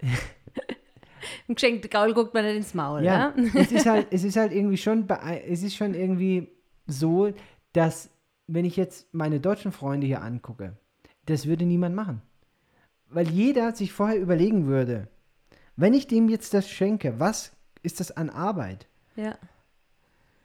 [1.48, 3.44] Im geschenkten Gaul guckt man nicht ins Maul, ja, ja?
[3.54, 5.08] es ist halt, es ist halt irgendwie schon,
[5.46, 6.48] es ist schon irgendwie
[6.86, 7.32] so,
[7.72, 8.10] dass
[8.46, 10.76] wenn ich jetzt meine deutschen Freunde hier angucke,
[11.26, 12.22] das würde niemand machen.
[13.10, 15.08] Weil jeder sich vorher überlegen würde,
[15.76, 18.86] wenn ich dem jetzt das schenke, was ist das an Arbeit?
[19.16, 19.38] Ja.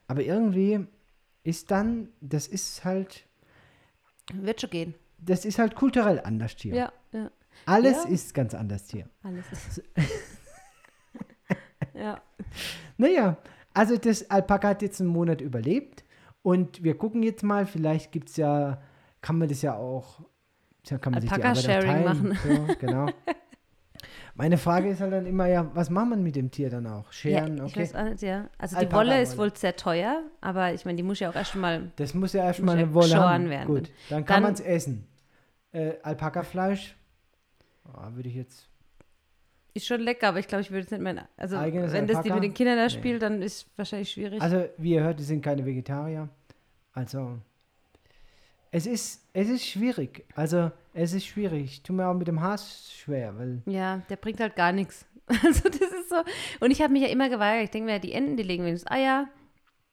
[0.07, 0.85] Aber irgendwie
[1.43, 3.25] ist dann, das ist halt,
[4.33, 4.93] Wird schon gehen.
[5.17, 6.75] das ist halt kulturell anders hier.
[6.75, 7.31] Ja, ja.
[7.65, 8.09] Alles Ja.
[8.09, 9.07] ist ganz anders hier.
[9.23, 9.83] Alles ist.
[11.93, 12.21] ja.
[12.97, 13.37] Naja,
[13.73, 16.03] also das Alpaka hat jetzt einen Monat überlebt
[16.41, 18.81] und wir gucken jetzt mal, vielleicht gibt es ja,
[19.21, 20.21] kann man das ja auch,
[20.85, 22.03] ja, kann man sich die Arbeit teilen.
[22.03, 22.37] machen.
[22.43, 23.07] So, genau.
[24.35, 27.11] Meine Frage ist halt dann immer, ja, was macht man mit dem Tier dann auch?
[27.11, 27.81] Scheren, ja, ich okay.
[27.81, 28.49] weiß auch nicht, ja.
[28.57, 31.35] Also die Alpaka Wolle ist wohl sehr teuer, aber ich meine, die muss ja auch
[31.35, 31.91] erst mal.
[31.97, 33.49] Das muss ja erstmal eine Wolle geschoren haben.
[33.49, 33.67] werden.
[33.67, 35.07] Gut, dann kann Dann- man es essen.
[35.71, 36.95] Äh, Alpakafleisch,
[37.85, 38.69] oh, würde ich jetzt,
[39.75, 41.27] Ist schon lecker, aber ich glaube, ich würde es nicht mehr.
[41.37, 42.35] Also, Eigenes wenn das die Alpaka?
[42.35, 42.89] mit den Kindern da Nee.
[42.89, 44.41] spielt, dann ist wahrscheinlich schwierig.
[44.41, 46.29] also wie ihr hört, die sind keine Vegetarier.
[46.93, 47.39] Also,
[48.73, 50.25] es ist, es ist schwierig.
[50.35, 51.63] Also, es ist schwierig.
[51.65, 55.05] Ich tue mir auch mit dem Haas schwer, weil ja, der bringt halt gar nichts.
[55.27, 56.17] Also, das ist so.
[56.59, 57.63] Und ich habe mich ja immer geweigert.
[57.65, 59.29] Ich denke mir, die Enten, die legen wenigstens Eier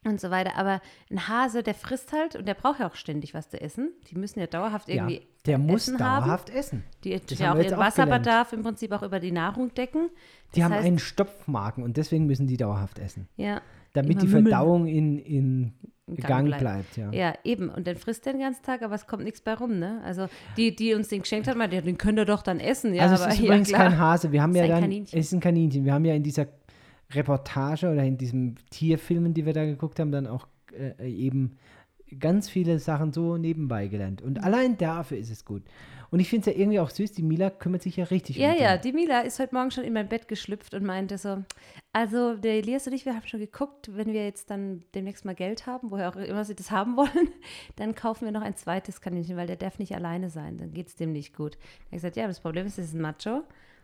[0.05, 0.57] und so weiter.
[0.57, 3.93] Aber ein Hase, der frisst halt und der braucht ja auch ständig was zu essen.
[4.11, 5.19] Die müssen ja dauerhaft irgendwie.
[5.19, 6.25] ja, der muss Essen haben.
[6.25, 6.85] dauerhaft essen.
[7.05, 10.11] Die Das ja haben auch ihren auch Wasserbedarf im Prinzip auch über die Nahrung decken.
[10.55, 13.29] Die Das haben heißt- einen Stopfmagen und deswegen müssen die dauerhaft essen.
[13.37, 13.61] Ja,
[13.93, 14.29] Damit Immer die.
[14.29, 15.73] Verdauung in, in
[16.17, 16.61] Gang, Gang bleibt.
[16.61, 16.97] bleibt.
[16.97, 17.13] ja.
[17.13, 17.69] ja, eben.
[17.69, 20.01] Und dann frisst er den ganzen Tag, aber es kommt nichts bei rum, ne?
[20.05, 20.27] Also
[20.57, 22.95] die, die uns den geschenkt hat, ja, den könnt ihr doch dann essen.
[22.95, 23.83] Ja, also es aber ist ja, übrigens klar.
[23.89, 24.33] kein Hase.
[24.33, 25.19] Wir haben Es ja ist ein dann, Kaninchen.
[25.19, 25.85] es ist ein Kaninchen.
[25.85, 26.47] Wir haben ja in dieser
[27.13, 31.57] Reportage oder in diesem Tierfilmen, die wir da geguckt haben, dann auch äh, eben
[32.19, 34.21] ganz viele Sachen so nebenbei gelernt.
[34.23, 34.29] Mhm.
[34.29, 35.63] Und allein dafür ist es gut.
[36.11, 38.53] Und ich finde es ja irgendwie auch süß, die Mila kümmert sich ja richtig Ja,
[38.53, 38.83] um ja, den.
[38.83, 41.45] die Mila ist heute Morgen schon in mein Bett geschlüpft und meinte so,
[41.93, 45.35] also der Elias und ich, wir haben schon geguckt, wenn wir jetzt dann demnächst mal
[45.35, 47.29] Geld haben, woher auch immer sie das haben wollen,
[47.77, 50.89] dann kaufen wir noch ein zweites Kaninchen, weil der darf nicht alleine sein, dann geht
[50.89, 51.57] es dem nicht gut.
[51.57, 53.43] Er hat gesagt, ja, das Problem ist, es ist ein Macho,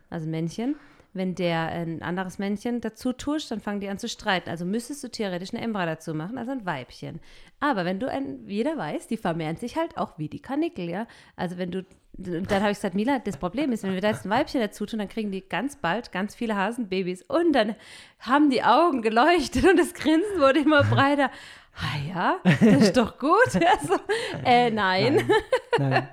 [0.09, 0.75] also ein Männchen.
[1.17, 4.49] Wenn der ein anderes Männchen dazu tust, dann fangen die an zu streiten.
[4.49, 7.19] Also müsstest du theoretisch eine Embra dazu machen, also ein Weibchen.
[7.59, 11.07] Aber wenn du ein, jeder weiß, die vermehren sich halt auch wie die Kanickel, ja.
[11.35, 14.25] Also wenn du, dann habe ich gesagt, Mila, das Problem ist, wenn wir da jetzt
[14.25, 17.75] ein Weibchen dazu tun, dann kriegen die ganz bald ganz viele Hasenbabys und dann
[18.19, 21.31] haben die Augen geleuchtet und das Grinsen wurde immer breiter.
[21.75, 23.37] Ah ja, das ist doch gut.
[23.53, 23.99] Also,
[24.45, 25.29] äh, nein.
[25.77, 26.07] Nein.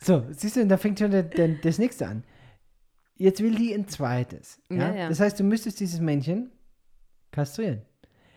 [0.00, 2.24] So, siehst du, da fängt schon der, der, das nächste an.
[3.16, 4.60] Jetzt will die ein zweites.
[4.70, 4.76] Ja?
[4.76, 5.08] Ja, ja.
[5.08, 6.50] Das heißt, du müsstest dieses Männchen
[7.30, 7.82] kastrieren.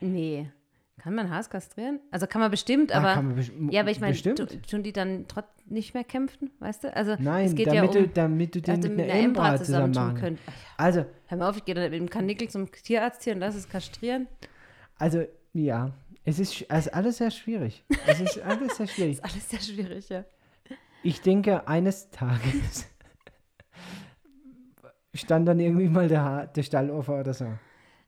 [0.01, 0.51] Nee.
[0.99, 1.99] Kann man Haas kastrieren?
[2.11, 3.13] Also kann man bestimmt, Ah, aber.
[3.13, 6.85] kann man bes- ja, aber ich meine, tun die dann trotz nicht mehr kämpfen, weißt
[6.85, 6.95] du?
[6.95, 9.57] Also Nein, es geht damit, ja um, du, damit du den also mit einer Embra
[9.57, 10.21] zusammen machen kannst.
[10.21, 10.39] könnt.
[10.75, 13.55] Also, Hör mal auf, ich gehe dann mit dem Kanickel zum Tierarzt hier und lass
[13.55, 14.27] es kastrieren.
[14.97, 15.91] also, ja,
[16.25, 17.85] es ist, es ist alles sehr schwierig.
[18.07, 19.13] Es ist alles sehr schwierig.
[19.13, 20.25] Ist alles sehr schwierig, ja.
[21.03, 22.87] Ich denke, eines Tages
[25.17, 27.45] stand dann irgendwie mal der, Ha- der Stallofer oder so.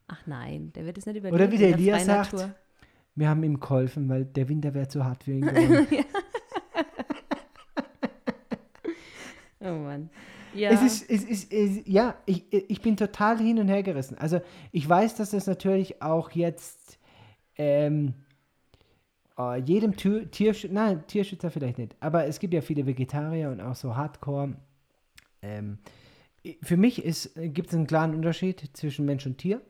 [0.08, 1.36] Ach nein, der wird es nicht überleben.
[1.36, 2.54] Oder wie der Elias sagt, Natur.
[3.16, 5.88] wir haben ihm geholfen, weil der Winter wäre zu hart für ihn geworden.
[9.62, 10.10] Oh Mann.
[10.54, 10.70] Ja.
[10.72, 14.18] Es ist, es ist, es, ja, ich, ich bin total hin und her gerissen.
[14.18, 14.42] Also
[14.72, 16.98] ich weiß, dass das natürlich auch jetzt
[17.58, 18.14] ähm,
[19.38, 23.60] äh, jedem Tür, Tiersch nein, Tierschützer vielleicht nicht, aber es gibt ja viele Vegetarier und
[23.62, 24.56] auch so Hardcore.
[25.42, 25.78] Ähm,
[26.62, 27.04] für mich
[27.36, 29.62] gibt es einen klaren Unterschied zwischen Mensch und Tier.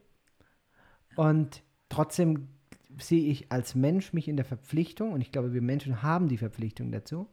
[1.16, 2.50] Und trotzdem
[2.98, 6.38] sehe ich als Mensch mich in der Verpflichtung, und ich glaube, wir Menschen haben die
[6.38, 7.28] Verpflichtung dazu,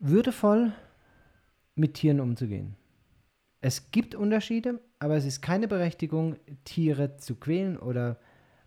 [0.00, 0.72] würdevoll
[1.74, 2.76] mit Tieren umzugehen.
[3.60, 8.18] Es gibt Unterschiede, aber es ist keine Berechtigung, Tiere zu quälen oder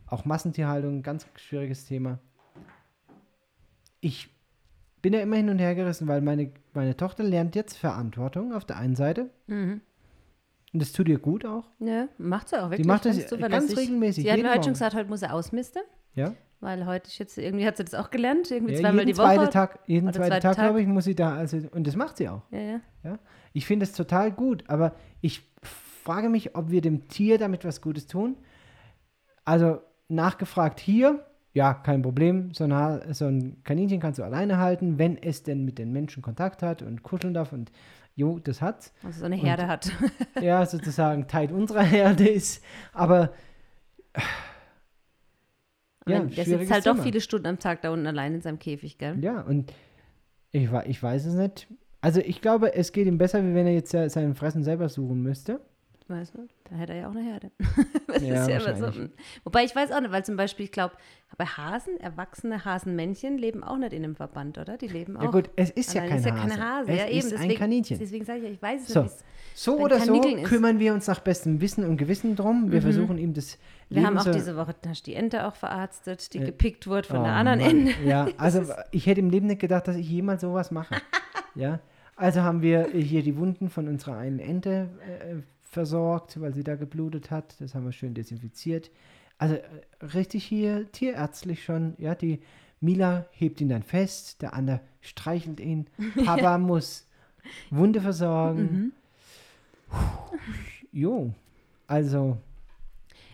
[0.07, 2.19] auch Massentierhaltung, ganz schwieriges Thema.
[3.99, 4.29] Ich
[5.01, 8.65] bin ja immer hin und her gerissen, weil meine, meine Tochter lernt jetzt Verantwortung auf
[8.65, 9.29] der einen Seite.
[9.47, 9.81] Mhm.
[10.73, 11.69] Und das tut ihr gut auch.
[11.79, 12.85] Ja, macht sie auch wirklich.
[12.87, 15.81] macht das ganz regelmäßig, Sie hat mir heute schon gesagt, heute muss er ausmisten,
[16.13, 19.13] Ja, weil heute ist jetzt, irgendwie hat sie das auch gelernt, irgendwie ja zweimal jeden
[19.13, 19.35] die Woche.
[19.35, 20.65] zweiten Tag, jeden zweiten zweiten Tag, Tag.
[20.65, 22.41] glaube ich, muss sie da, also, und das macht sie auch.
[22.51, 22.81] Ja, ja.
[23.03, 23.19] Ja?
[23.53, 25.49] Ich finde es total gut, aber ich
[26.03, 28.35] frage mich, ob wir dem Tier damit was Gutes tun.
[29.45, 29.79] Also
[30.09, 31.25] nachgefragt hier,
[31.57, 35.41] ja, kein Problem, so ein, Ha- so ein Kaninchen kannst du alleine halten, wenn es
[35.41, 37.71] denn mit den Menschen Kontakt hat und kuscheln darf und
[38.15, 38.93] jo, das hat's.
[39.03, 39.91] Also so eine Herde hat.
[40.41, 43.31] Ja, sozusagen Teil unserer Herde ist, aber
[46.07, 47.03] ja, der sitzt halt doch Thema.
[47.03, 49.17] viele Stunden am Tag da unten allein in seinem Käfig, gell?
[49.21, 49.73] Ja, und
[50.51, 51.67] ich, ich weiß es nicht.
[52.01, 55.21] Also ich glaube, es geht ihm besser, wie wenn er jetzt sein Fressen selber suchen
[55.21, 55.59] müsste.
[56.09, 56.47] Weißt du?
[56.69, 57.51] Da hätte er ja auch eine Herde.
[58.07, 58.91] das Ja, ist ja so.
[59.43, 60.95] Wobei ich weiß auch nicht, weil zum Beispiel, ich glaube,
[61.37, 64.77] bei Hasen, erwachsene Hasenmännchen leben auch nicht in einem Verband, oder?
[64.77, 65.23] Die leben auch.
[65.23, 66.47] Ja gut, es ist ja kein ist ja Hase.
[66.49, 66.91] keine Hase.
[66.91, 67.17] Es ja, eben.
[67.19, 67.99] ist deswegen, ein Kaninchen.
[67.99, 69.03] Deswegen sage ich ja, ich weiß es So.
[69.03, 69.15] nicht.
[69.53, 70.43] So oder so ist.
[70.45, 72.71] kümmern wir uns nach bestem Wissen und Gewissen drum.
[72.71, 73.57] Wir versuchen ihm das
[73.89, 76.45] Wir haben Leben auch so- diese Woche die Ente auch verarztet, die Ja.
[76.45, 77.69] gepickt wurde von Oh der anderen Mann.
[77.69, 77.91] Ende.
[78.05, 80.95] Ja, also ich hätte im Leben nicht gedacht, dass ich jemals sowas mache.
[81.55, 81.79] ja,
[82.15, 85.35] also haben wir hier die Wunden von unserer einen Ente äh,
[85.69, 87.55] versorgt, weil sie da geblutet hat.
[87.59, 88.91] Das haben wir schön desinfiziert.
[89.37, 89.61] Also äh,
[90.01, 91.95] richtig hier tierärztlich schon.
[91.97, 92.39] Ja, die
[92.79, 95.87] Mila hebt ihn dann fest, der andere streichelt ihn.
[96.25, 97.07] Papa muss
[97.69, 98.61] Wunde versorgen.
[98.61, 98.91] Mhm.
[100.91, 101.33] Jo,
[101.87, 102.37] also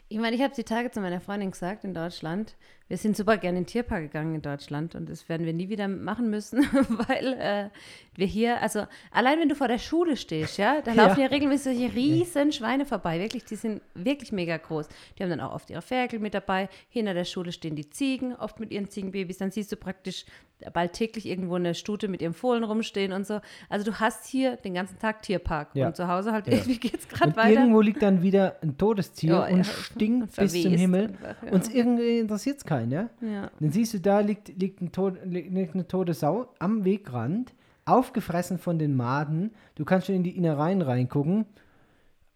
[0.08, 2.56] Ich meine, ich habe die Tage zu meiner Freundin gesagt in Deutschland,
[2.94, 5.68] wir sind super gerne in den Tierpark gegangen in Deutschland und das werden wir nie
[5.68, 6.60] wieder machen müssen,
[7.08, 7.70] weil äh,
[8.16, 11.08] wir hier, also allein wenn du vor der Schule stehst, ja, da Ja.
[11.08, 14.88] laufen ja regelmäßig solche riesen Schweine vorbei, wirklich, die sind wirklich mega groß.
[15.18, 18.36] Die haben dann auch oft ihre Ferkel mit dabei, hinter der Schule stehen die Ziegen,
[18.36, 20.26] oft mit ihren Ziegenbabys, dann siehst du praktisch
[20.72, 23.42] bald täglich irgendwo eine Stute mit ihrem Fohlen rumstehen und so.
[23.70, 25.88] Also du hast hier den ganzen Tag Tierpark Ja.
[25.88, 26.54] und zu Hause halt Ja.
[26.58, 27.60] irgendwie geht's gerade und weiter.
[27.60, 31.08] irgendwo liegt dann wieder ein Todestier Ja, und ja, stinkt und bis zum Himmel.
[31.08, 31.52] einfach, ja.
[31.52, 33.10] Uns irgendwie interessiert es keinen, ja?
[33.22, 33.50] ja.
[33.60, 37.54] Dann siehst du, da liegt, liegt, ein Tod, liegt eine tote Sau am Wegrand,
[37.86, 39.52] aufgefressen von den Maden.
[39.76, 41.46] Du kannst schon in die Innereien reingucken.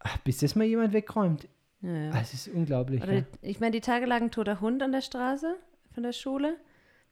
[0.00, 1.48] Ach, bis das mal jemand wegräumt.
[1.80, 2.10] Ja, ja.
[2.12, 3.02] Ah, Es ist unglaublich.
[3.02, 3.22] Oder Ja.
[3.42, 5.56] ich meine, die Tage lag ein toter Hund an der Straße
[5.92, 6.56] von der Schule.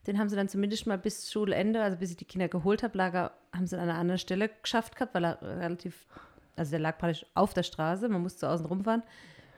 [0.07, 2.97] Den haben sie dann zumindest mal bis Schulende, also bis ich die Kinder geholt habe,
[2.97, 6.07] lag er, haben sie an einer anderen Stelle geschafft gehabt, weil er relativ,
[6.55, 9.03] also der lag praktisch auf der Straße, man musste außen rumfahren.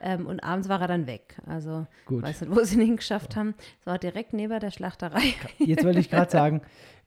[0.01, 1.37] Ähm, und abends war er dann weg.
[1.45, 2.23] Also Gut.
[2.23, 3.53] weiß nicht, wo sie ihn hingeschafft haben.
[3.81, 5.33] Es war direkt neben der Schlachterei.
[5.59, 6.61] Jetzt wollte ich gerade sagen,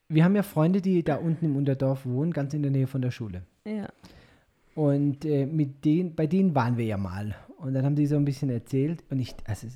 [0.08, 3.00] wir haben ja Freunde, die da unten im Unterdorf wohnen, ganz in der Nähe von
[3.02, 3.42] der Schule.
[3.64, 3.88] ja.
[4.74, 7.34] Und äh, mit denen, bei denen waren wir ja mal.
[7.58, 9.04] Und dann haben die so ein bisschen erzählt.
[9.10, 9.66] Und ich, also,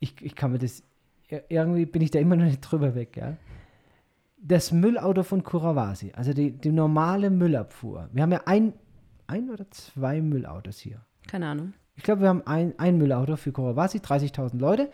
[0.00, 0.82] ich, ich kann mir das,
[1.30, 3.36] ir- irgendwie bin ich da immer noch nicht drüber weg, ja.
[4.40, 8.08] Das Müllauto von Kurawasi, also die, die normale Müllabfuhr.
[8.12, 8.72] Wir haben ja ein,
[9.28, 11.00] ein oder zwei Müllautos hier.
[11.28, 11.72] Keine Ahnung.
[11.98, 14.88] Ich glaube, wir haben ein, ein Müllauto für Kurawasi, 30.000 Leute.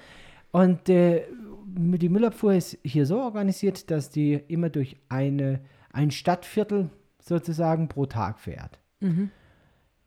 [0.53, 1.25] Und äh,
[1.67, 5.61] die Müllabfuhr ist hier so organisiert, dass die immer durch eine,
[5.93, 6.89] ein Stadtviertel
[7.21, 8.79] sozusagen pro Tag fährt.
[9.01, 9.31] Mhm.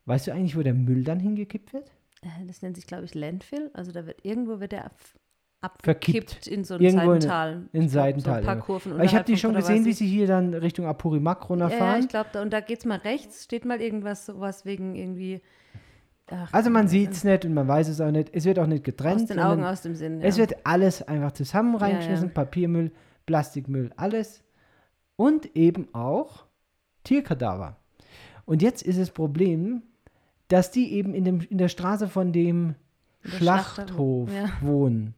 [0.05, 1.91] Weißt du eigentlich, wo der Müll dann hingekippt wird?
[2.23, 3.69] Äh, Das nennt sich, glaube ich, Landfill.
[3.73, 4.95] Also da wird irgendwo wird der ab,
[5.61, 7.53] abgekippt in so ein Irgendwo in- Seitental.
[7.73, 8.61] in Ich glaub, Seitental, So ein paar ja.
[8.61, 11.99] Kurven ich habe die schon gesehen, wie sie hier dann Richtung Apurimac Ja, ja, runterfahren.
[11.99, 15.41] ich glaube, da, und da geht es mal rechts, steht mal irgendwas, sowas wegen irgendwie.
[16.29, 18.29] Ach, also man sieht es nicht und man weiß es auch nicht.
[18.33, 19.21] Es wird auch nicht getrennt.
[19.21, 20.21] Aus den Augen, aus dem Sinn.
[20.21, 20.41] Es ja.
[20.41, 22.27] wird alles einfach zusammen Ja, reingeschmissen.
[22.27, 22.33] ja.
[22.33, 22.91] Papiermüll,
[23.25, 24.43] Plastikmüll, alles.
[25.15, 26.45] Und eben auch
[27.03, 27.77] Tierkadaver.
[28.45, 29.83] Und jetzt ist das Problem,
[30.49, 32.75] dass die eben in, dem, in der Straße von dem
[33.23, 34.49] Der Schlachthof ja.
[34.61, 35.15] wohnen.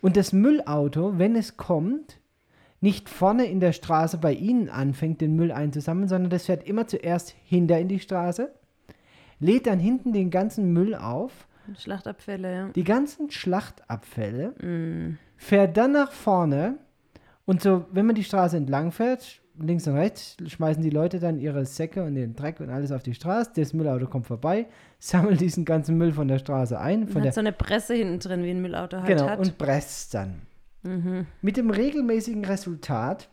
[0.00, 2.20] Und das Müllauto, wenn es kommt,
[2.80, 6.86] nicht vorne in der Straße bei ihnen anfängt, den Müll einzusammeln, sondern das fährt immer
[6.86, 8.52] zuerst hinter in die Straße,
[9.40, 11.46] lädt dann hinten den ganzen Müll auf,
[11.78, 12.68] Schlachtabfälle, ja.
[12.68, 15.18] die ganzen Schlachtabfälle, Mm.
[15.36, 16.78] fährt dann nach vorne
[17.44, 21.38] und so, wenn man die Straße entlang fährt, links und rechts, schmeißen die Leute dann
[21.38, 23.50] ihre Säcke und den Dreck und alles auf die Straße.
[23.56, 24.66] Das Müllauto kommt vorbei,
[24.98, 28.20] sammelt diesen ganzen Müll von der Straße ein, von der hat so eine Presse hinten
[28.20, 29.38] drin, wie ein Müllauto halt Genau, hat.
[29.40, 30.42] und presst dann.
[30.84, 31.26] mhm.
[31.42, 33.28] Mit dem regelmäßigen Resultat,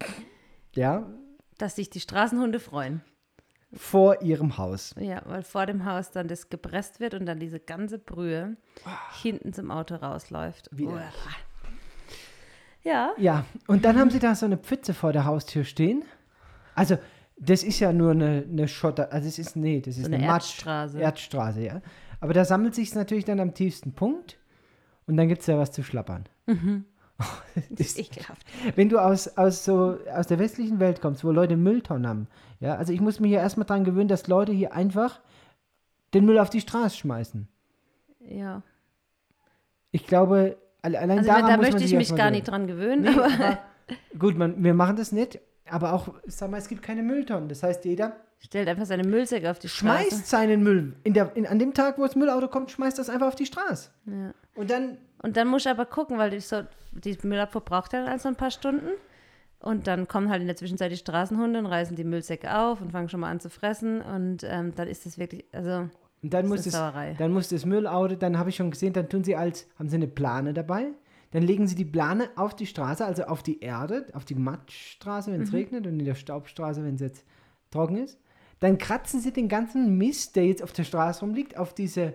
[0.74, 1.06] ja,
[1.58, 3.00] Dass sich die Straßenhunde freuen.
[3.74, 4.94] Vor ihrem Haus.
[4.98, 8.56] Ja, weil vor dem Haus dann das gepresst wird und dann diese ganze Brühe
[9.22, 10.70] hinten zum Auto rausläuft.
[10.76, 11.10] Ja,
[13.16, 16.04] Ja, und dann haben sie da so eine Pfütze vor der Haustür stehen.
[16.74, 16.98] Also,
[17.36, 20.16] das ist ja nur eine, eine Schotter, also es ist, nee, das ist so eine,
[20.16, 21.00] eine Erdstraße.
[21.00, 21.80] Erdstraße, ja.
[22.20, 24.38] Aber da sammelt sich natürlich dann am tiefsten Punkt
[25.06, 26.24] und dann gibt es ja was zu schlappern.
[27.70, 28.44] Das ekelhaft.
[28.74, 32.26] Wenn du aus, aus, so, aus der westlichen Welt kommst, wo Leute Mülltonnen haben,
[32.60, 35.20] ja, also ich muss mich ja erstmal dran gewöhnen, dass Leute hier einfach
[36.14, 37.46] den Müll auf die Straße schmeißen.
[38.20, 38.62] Ja.
[39.92, 42.30] Ich glaube, alle- allein Also ich daran da muss man möchte ich sich mich gar
[42.30, 43.58] nicht dran gewöhnen, Nee, aber aber,
[44.18, 47.48] gut, man, wir machen das nicht, aber auch, sag mal, es gibt keine Mülltonnen.
[47.48, 50.08] Das heißt, jeder stellt einfach seine Müllsäcke auf die Straße.
[50.10, 50.94] schmeißt seinen Müll.
[51.04, 53.46] In der, in, an dem Tag, wo das Müllauto kommt, schmeißt das einfach auf die
[53.46, 53.90] Straße.
[54.06, 54.34] Ja.
[54.54, 58.04] Und dann, Und dann muss ich aber gucken, weil die, so, die Müllabfuhr braucht ja
[58.04, 58.88] dann so ein paar Stunden.
[59.60, 62.92] Und dann kommen halt in der Zwischenzeit die Straßenhunde und reißen die Müllsäcke auf und
[62.92, 64.02] fangen schon mal an zu fressen.
[64.02, 65.88] Und ähm, dann ist es wirklich, also
[66.22, 67.14] und dann das muss ist das, Sauerei.
[67.18, 69.96] dann muss das Müllauto, dann habe ich schon gesehen, dann tun sie als, haben sie
[69.96, 70.88] eine Plane dabei.
[71.30, 75.32] Dann legen sie die Plane auf die Straße, also auf die Erde, auf die Matschstraße,
[75.32, 75.56] wenn es Mhm.
[75.56, 77.24] regnet und in der Staubstraße, wenn es jetzt
[77.70, 78.18] trocken ist.
[78.60, 82.14] Dann kratzen sie den ganzen Mist, der jetzt auf der Straße rumliegt, auf diese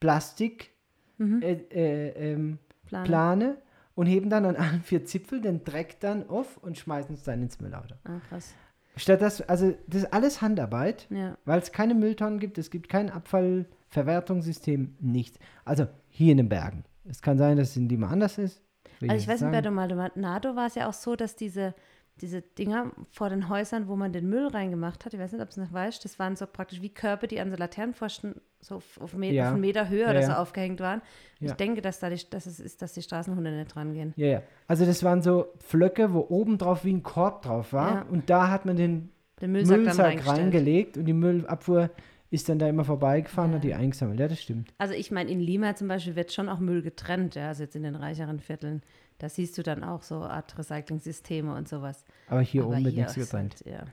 [0.00, 0.70] Plastik
[1.18, 2.58] äh, äh, ähm, Mhm.
[2.88, 3.04] Plane.
[3.06, 3.56] Plane
[3.94, 7.42] und heben dann an allen vier Zipfel den Dreck dann auf und schmeißen es dann
[7.42, 7.94] ins Müllauto.
[8.04, 8.54] Ah, krass.
[8.96, 11.36] Statt das, also das ist alles Handarbeit, Ja.
[11.44, 15.38] weil es keine Mülltonnen gibt, es gibt kein Abfallverwertungssystem, nichts.
[15.64, 16.84] Also hier in den Bergen.
[17.08, 18.62] Es kann sein, dass es in Lima anders ist.
[19.02, 19.74] Also ich weiß nicht, bei sagen.
[19.74, 21.74] Maldonado war es ja auch so, dass diese,
[22.20, 25.50] diese Dinger vor den Häusern, wo man den Müll reingemacht hat, ich weiß nicht, ob
[25.50, 29.00] es noch weißt, das waren so praktisch wie Körper, die an so Laternenpfosten so auf,
[29.00, 29.44] auf, Me Ja.
[29.44, 30.38] auf einen Meter Höhe Ja, oder so ja.
[30.40, 31.02] aufgehängt waren.
[31.40, 34.14] Ich denke, dass, da die, dass es ist, dass die Straßenhunde nicht rangehen.
[34.16, 34.42] Ja, ja.
[34.66, 37.94] Also das waren so Pflöcke, wo oben drauf wie ein Korb drauf war.
[37.94, 38.06] Ja.
[38.10, 41.90] Und da hat man den Den Müllsack, Müllsack reingelegt und die Müllabfuhr
[42.30, 43.76] ist dann da immer vorbeigefahren und hat die Ja.
[43.76, 44.18] eingesammelt.
[44.18, 44.72] Ja, das stimmt.
[44.78, 47.76] Also ich meine, in Lima zum Beispiel wird schon auch Müll getrennt, ja, also jetzt
[47.76, 48.82] in den reicheren Vierteln.
[49.18, 52.04] Da siehst du dann auch so Art Recycling-Systeme und sowas.
[52.28, 53.62] Aber hier Aber oben wird nichts getrennt.
[53.64, 53.84] Halt, ja.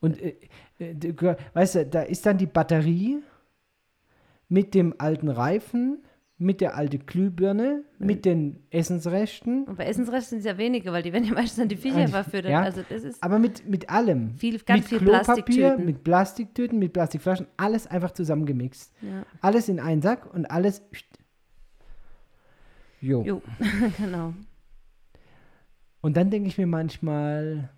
[0.00, 0.36] Und äh,
[0.78, 3.18] äh, weißt du, da ist dann die Batterie
[4.48, 6.02] mit dem alten Reifen,
[6.40, 11.02] mit der alten Glühbirne, mit den Essensresten, Und bei Essensresten sind es ja wenige, weil
[11.02, 12.52] die werden ja meistens an die Viecher verfüttert.
[12.52, 12.62] ja.
[12.62, 14.36] Also das ist aber mit, mit allem.
[14.36, 15.84] viel, ganz mit viel Klopapier, Plastiktüten.
[15.84, 18.92] mit Plastiktüten, mit Plastikflaschen, alles einfach zusammengemixt.
[19.02, 19.26] ja.
[19.40, 20.82] Alles in einen Sack und alles.
[23.00, 23.22] Jo.
[23.24, 23.42] Jo,
[23.98, 24.32] genau.
[26.00, 27.70] Und dann denke ich mir manchmal,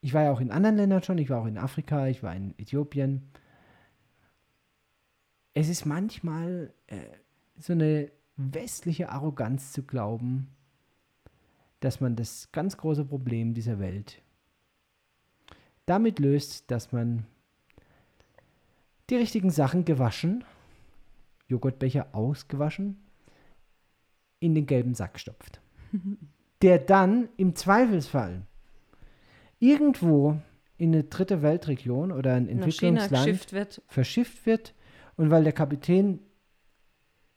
[0.00, 2.34] ich war ja auch in anderen Ländern schon, ich war auch in Afrika, ich war
[2.36, 3.32] in Äthiopien.
[5.54, 6.96] Es ist manchmal äh,
[7.58, 10.48] so eine westliche Arroganz zu glauben,
[11.80, 14.22] dass man das ganz große Problem dieser Welt
[15.86, 17.24] damit löst, dass man
[19.10, 20.44] die richtigen Sachen gewaschen,
[21.48, 22.98] Joghurtbecher ausgewaschen,
[24.38, 25.60] in den gelben Sack stopft.
[26.62, 28.42] Der dann im Zweifelsfall
[29.60, 30.40] irgendwo
[30.76, 33.46] in eine dritte Weltregion oder ein Entwicklungsland
[33.86, 34.74] verschifft wird
[35.16, 36.20] und weil der Kapitän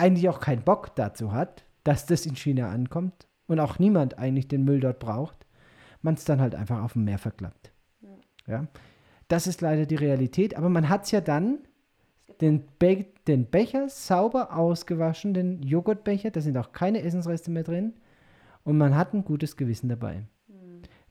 [0.01, 4.47] eigentlich auch keinen Bock dazu hat, dass das in China ankommt und auch niemand eigentlich
[4.47, 5.45] den Müll dort braucht,
[6.01, 7.71] man es dann halt einfach auf dem Meer verklappt.
[8.47, 8.67] Ja.
[9.27, 11.59] Das ist leider die Realität, aber man hat es ja dann
[12.41, 17.93] den, Be den Becher sauber ausgewaschen, den Joghurtbecher, da sind auch keine Essensreste mehr drin
[18.63, 20.23] und man hat ein gutes Gewissen dabei.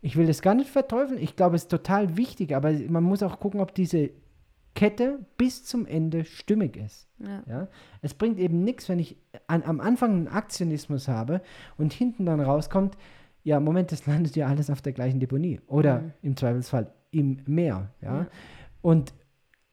[0.03, 3.23] Ich will das gar nicht verteufeln, ich glaube, es ist total wichtig, aber man muss
[3.23, 4.11] auch gucken, ob diese
[4.75, 7.09] Kette bis zum Ende stimmig ist.
[7.19, 7.43] Ja.
[7.47, 7.69] Ja?
[8.03, 11.43] Es bringt eben nichts, wenn ich an, am Anfang einen Aktionismus habe
[11.77, 12.97] und hinten dann rauskommt,
[13.43, 16.13] ja, Moment, das landet ja alles auf der gleichen Deponie oder Mhm.
[16.23, 17.91] im Zweifelsfall im Meer.
[18.01, 18.17] Ja?
[18.21, 18.27] Ja.
[18.83, 19.15] Und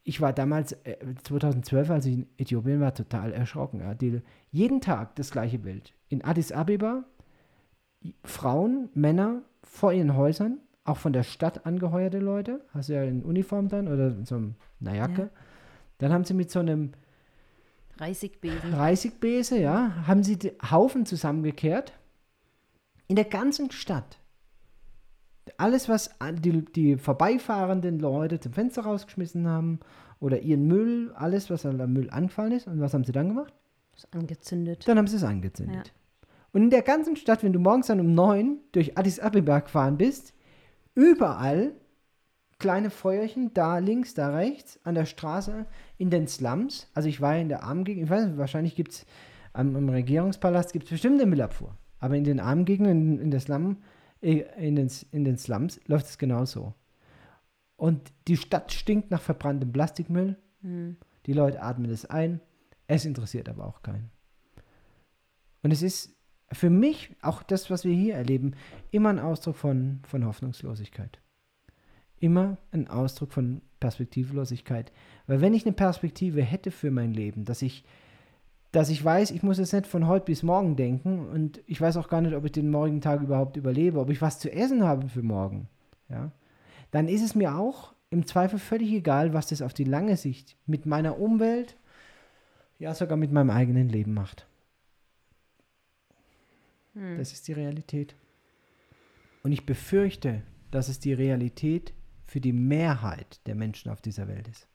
[0.04, 3.82] ich war damals, äh, 2012, als ich in Äthiopien war, total erschrocken.
[3.82, 3.94] Ja?
[3.94, 4.22] Die,
[4.52, 5.94] jeden Tag das gleiche Bild.
[6.10, 7.04] In Addis Abeba,
[8.24, 13.24] Frauen, Männer vor ihren Häusern, auch von der Stadt angeheuerte Leute, hast du ja in
[13.24, 15.22] Uniform dann oder in so einer Jacke.
[15.24, 15.30] Ja.
[16.00, 16.92] Dann haben sie mit so einem
[17.98, 18.74] Reisigbesen.
[18.74, 21.94] Reisigbese, ja, haben sie die Haufen zusammengekehrt.
[23.08, 24.20] In der ganzen Stadt.
[25.58, 29.80] Alles, was die, die vorbeifahrenden Leute zum Fenster rausgeschmissen haben
[30.20, 32.68] oder ihren Müll, alles, was an der Müll angefallen ist.
[32.68, 33.54] Und was haben sie dann gemacht?
[33.96, 34.88] Ist angezündet.
[34.88, 35.94] Dann haben sie es angezündet.
[36.54, 39.98] Und in der ganzen Stadt, wenn du morgens dann um neun durch Addis Abeba gefahren
[39.98, 40.34] bist,
[40.98, 41.74] überall
[42.58, 45.68] kleine Feuerchen, da links, da rechts, an der Straße,
[45.98, 46.90] in den Slums.
[46.96, 49.06] Also ich war in der Armgegend, ich weiß nicht, wahrscheinlich gibt es
[49.54, 51.78] am, am Regierungspalast gibt es bestimmt eine Müllabfuhr.
[52.00, 53.78] Aber in den Armgegenden, in, in der Slum,
[54.22, 56.74] äh, in den, in den Slums läuft es genauso.
[57.76, 60.36] Und die Stadt stinkt nach verbranntem Plastikmüll.
[60.62, 60.98] Hm.
[61.28, 62.42] Die Leute atmen es ein.
[62.88, 64.10] Es interessiert aber auch keinen.
[65.62, 66.17] Und es ist
[66.52, 68.54] für mich, auch das, was wir hier erleben,
[68.92, 71.20] immer ein Ausdruck von, von Hoffnungslosigkeit.
[72.20, 74.92] Immer ein Ausdruck von Perspektivlosigkeit.
[75.28, 77.84] Weil wenn ich eine Perspektive hätte für mein Leben, dass ich,
[78.72, 81.98] dass ich weiß, ich muss jetzt nicht von heute bis morgen denken und ich weiß
[81.98, 84.84] auch gar nicht, ob ich den morgigen Tag überhaupt überlebe, ob ich was zu essen
[84.84, 85.68] habe für morgen,
[86.10, 86.32] ja,
[86.92, 90.56] dann ist es mir auch im Zweifel völlig egal, was das auf die lange Sicht
[90.66, 91.76] mit meiner Umwelt,
[92.80, 94.48] ja sogar mit meinem eigenen Leben macht.
[96.98, 97.18] Hm.
[97.18, 98.16] Das ist die Realität.
[99.44, 100.42] Und ich befürchte,
[100.72, 101.94] dass es die Realität
[102.26, 104.68] für die Mehrheit der Menschen auf dieser Welt ist.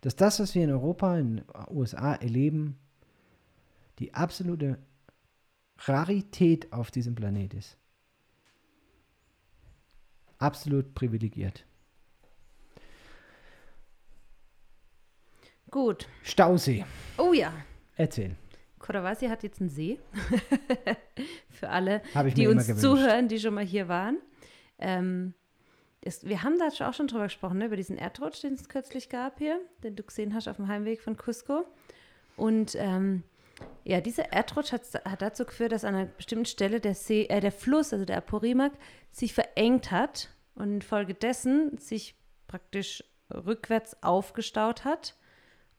[0.00, 2.78] Dass das, was wir in Europa, in den USA erleben,
[3.98, 4.78] die absolute
[5.78, 7.76] Rarität auf diesem Planet ist.
[10.38, 11.66] Absolut privilegiert.
[15.70, 16.08] Gut.
[16.22, 16.84] Stausee.
[17.18, 17.52] Oh ja.
[17.96, 18.36] Erzähl.
[18.84, 19.98] Kodawasi hat jetzt einen See.
[21.50, 22.02] Für alle,
[22.36, 24.18] die uns zuhören, die schon mal hier waren.
[24.78, 25.32] Ähm,
[26.02, 29.08] ist, wir haben da auch schon drüber gesprochen, ne, über diesen Erdrutsch, den es kürzlich
[29.08, 31.64] gab hier, den du gesehen hast auf dem Heimweg von Cusco.
[32.36, 33.22] Und ähm,
[33.84, 37.40] ja, dieser Erdrutsch hat, hat dazu geführt, dass an einer bestimmten Stelle der, See, äh,
[37.40, 38.72] der Fluss, also der Apurimak,
[39.10, 42.16] sich verengt hat und infolgedessen sich
[42.48, 45.16] praktisch rückwärts aufgestaut hat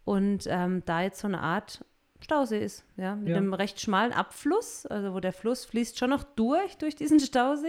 [0.06, 1.86] und ähm, da jetzt so eine Art
[2.26, 3.38] Stausee ist, ja, mit Ja.
[3.38, 7.68] einem recht schmalen Abfluss, also wo der Fluss fließt schon noch durch, durch diesen Stausee.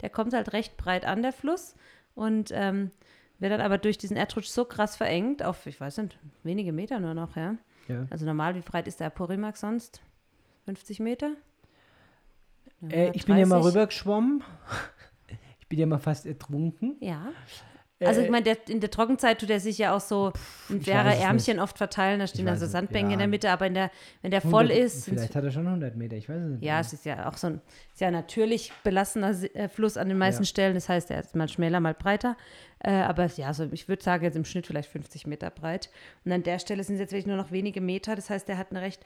[0.00, 1.74] Der kommt halt recht breit an, der Fluss,
[2.14, 2.90] und ähm,
[3.38, 6.98] wird dann aber durch diesen Erdrutsch so krass verengt, auf, ich weiß nicht, wenige Meter
[7.00, 7.56] nur noch, ja.
[7.88, 8.06] Ja.
[8.10, 10.00] Also normal, wie breit ist der Apurimak sonst?
[10.64, 11.32] 50 Meter?
[12.90, 13.74] Äh, ich bin ja mal 30?
[13.74, 14.42] rübergeschwommen.
[15.60, 16.96] Ich bin ja mal fast ertrunken.
[17.00, 17.26] Ja.
[18.00, 20.32] Also ich Äh, meine, der, in der Trockenzeit tut er sich ja auch so
[20.68, 23.12] in ich faire weiß es Ärmchen oft verteilen, da stehen dann so Sandbänke ja.
[23.14, 23.90] in der Mitte, aber der,
[24.22, 26.62] wenn der voll 100 ist, Vielleicht hat er schon 100 Meter, ich weiß es nicht.
[26.62, 27.60] Ja, es ist ja auch so ein
[27.92, 30.46] ist ja natürlich belassener Se- äh, Fluss an den meisten Ja.
[30.46, 30.74] Stellen.
[30.74, 32.36] Das heißt, er ist mal schmäler, mal breiter.
[32.78, 35.90] Äh, aber ja, so, ich würde sagen, jetzt im Schnitt vielleicht 50 Meter breit.
[36.24, 38.14] Und an der Stelle sind es jetzt wirklich nur noch wenige Meter.
[38.14, 39.04] Das heißt, er hat ein recht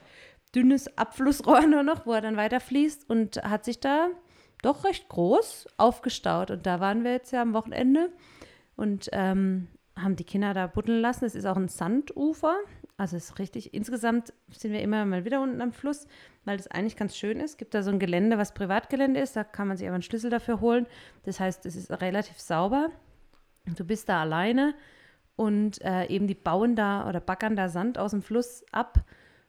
[0.55, 4.09] dünnes Abflussrohr nur noch, wo er dann weiterfließt und hat sich da
[4.61, 6.51] doch recht groß aufgestaut.
[6.51, 8.11] Und da waren wir jetzt ja am Wochenende
[8.77, 11.25] und ähm, haben die Kinder da buddeln lassen.
[11.25, 12.57] Es ist auch ein Sandufer.
[12.97, 16.07] Also ist richtig, insgesamt sind wir immer mal wieder unten am Fluss,
[16.45, 17.53] weil das eigentlich ganz schön ist.
[17.53, 20.03] Es gibt da so ein Gelände, was Privatgelände ist, da kann man sich aber einen
[20.03, 20.87] Schlüssel dafür holen.
[21.25, 22.91] Das heißt, es ist relativ sauber.
[23.77, 24.75] Du bist da alleine
[25.37, 29.05] und äh, eben die bauen da oder baggern da Sand aus dem Fluss ab.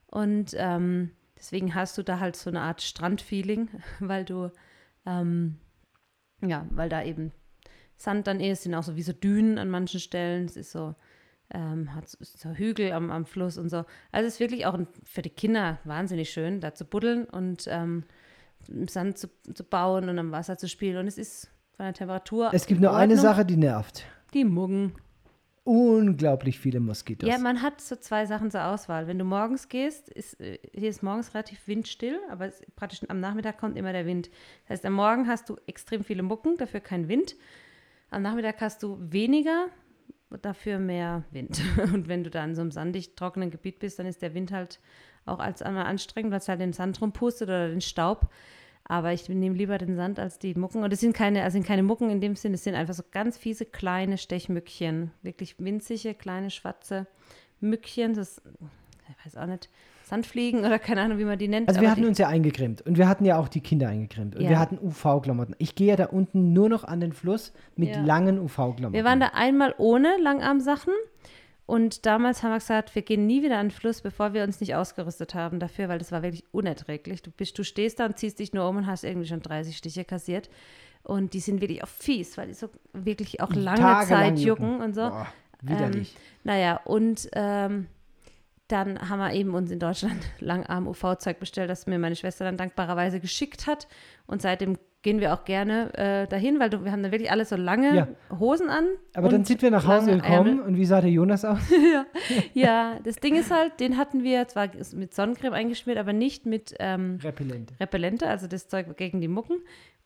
[0.08, 3.70] Und ähm, deswegen hast du da halt so eine Art Strandfeeling,
[4.00, 4.52] weil du,
[5.06, 5.58] ähm,
[6.42, 7.32] ja, weil da eben
[7.98, 10.46] Sand dann ist, sind auch so wie so Dünen an manchen Stellen.
[10.46, 10.96] Es ist so,
[11.54, 13.86] ähm, hat so, Hügel am, am Fluss und so.
[14.12, 17.68] Also es ist wirklich auch ein, für die Kinder wahnsinnig schön, da zu buddeln und
[17.70, 18.04] ähm,
[18.68, 20.98] im Sand zu, zu bauen und am Wasser zu spielen.
[20.98, 22.52] Und es ist von der Temperatur.
[22.54, 23.18] Es gibt nur eine.
[23.18, 24.06] Sache, die nervt.
[24.34, 24.94] Die Muggen.
[25.66, 27.30] Unglaublich viele Moskitos.
[27.30, 29.08] Ja, man hat so zwei Sachen zur Auswahl.
[29.08, 33.60] Wenn du morgens gehst, ist, äh, hier ist morgens relativ windstill, aber praktisch am Nachmittag
[33.60, 34.30] kommt immer der Wind.
[34.64, 37.38] Das heißt, am Morgen hast du extrem viele Mucken, dafür kein Wind.
[38.14, 39.70] Am Nachmittag hast du weniger,
[40.42, 41.62] dafür mehr Wind.
[41.94, 44.52] Und wenn du da in so einem sandig trockenen Gebiet bist, dann ist der Wind
[44.52, 44.80] halt
[45.26, 48.30] auch als einmal anstrengend, weil es halt den Sand rumpustet oder den Staub.
[48.86, 50.84] Aber ich nehme lieber den Sand als die Mucken.
[50.84, 53.04] Und es sind keine, also sind keine Mucken in dem Sinne, es sind einfach so
[53.10, 55.10] ganz fiese kleine Stechmückchen.
[55.24, 57.08] Wirklich winzige, kleine, schwarze
[57.62, 58.14] Mückchen.
[58.14, 58.44] Das,
[59.10, 59.70] ich weiß auch nicht,
[60.04, 61.68] Sandfliegen oder keine Ahnung, wie man die nennt.
[61.70, 64.42] Also wir hatten uns ja eingecremt und wir hatten ja auch die Kinder eingecremt und
[64.44, 64.50] Ja.
[64.50, 65.56] wir hatten UV-Klamotten.
[65.60, 68.02] Ich gehe ja da unten nur noch an den Fluss mit Ja.
[68.02, 68.94] langen UV-Klamotten.
[68.94, 70.94] Wir waren da einmal ohne Langarmsachen.
[71.66, 74.60] Und damals haben wir gesagt, wir gehen nie wieder an den Fluss, bevor wir uns
[74.60, 77.22] nicht ausgerüstet haben dafür, weil das war wirklich unerträglich.
[77.22, 79.78] Du, bist, du stehst da und ziehst dich nur um und hast irgendwie schon 30
[79.78, 80.50] Stiche kassiert.
[81.04, 84.82] Und die sind wirklich auch fies, weil die so wirklich auch lange Tagelang Zeit jucken
[84.82, 85.04] und so.
[85.04, 85.28] Boah,
[85.62, 86.16] widerlich.
[86.44, 87.88] Naja, und ähm,
[88.74, 93.20] dann haben wir eben uns in Deutschland Langarm-UV-Zeug bestellt, das mir meine Schwester dann dankbarerweise
[93.20, 93.88] geschickt hat.
[94.26, 97.46] Und seitdem gehen wir auch gerne äh, dahin, weil du, wir haben dann wirklich alle
[97.46, 98.08] so lange Ja.
[98.40, 98.86] Hosen an.
[99.14, 100.62] Aber dann sind wir nach Hause gekommen Ärmel.
[100.62, 101.60] und wie sah der Jonas aus?
[102.54, 106.74] Ja, das Ding ist halt, den hatten wir zwar mit Sonnencreme eingeschmiert, aber nicht mit
[106.80, 107.74] ähm, Repellent.
[107.80, 109.56] Repellente, also das Zeug gegen die Mucken.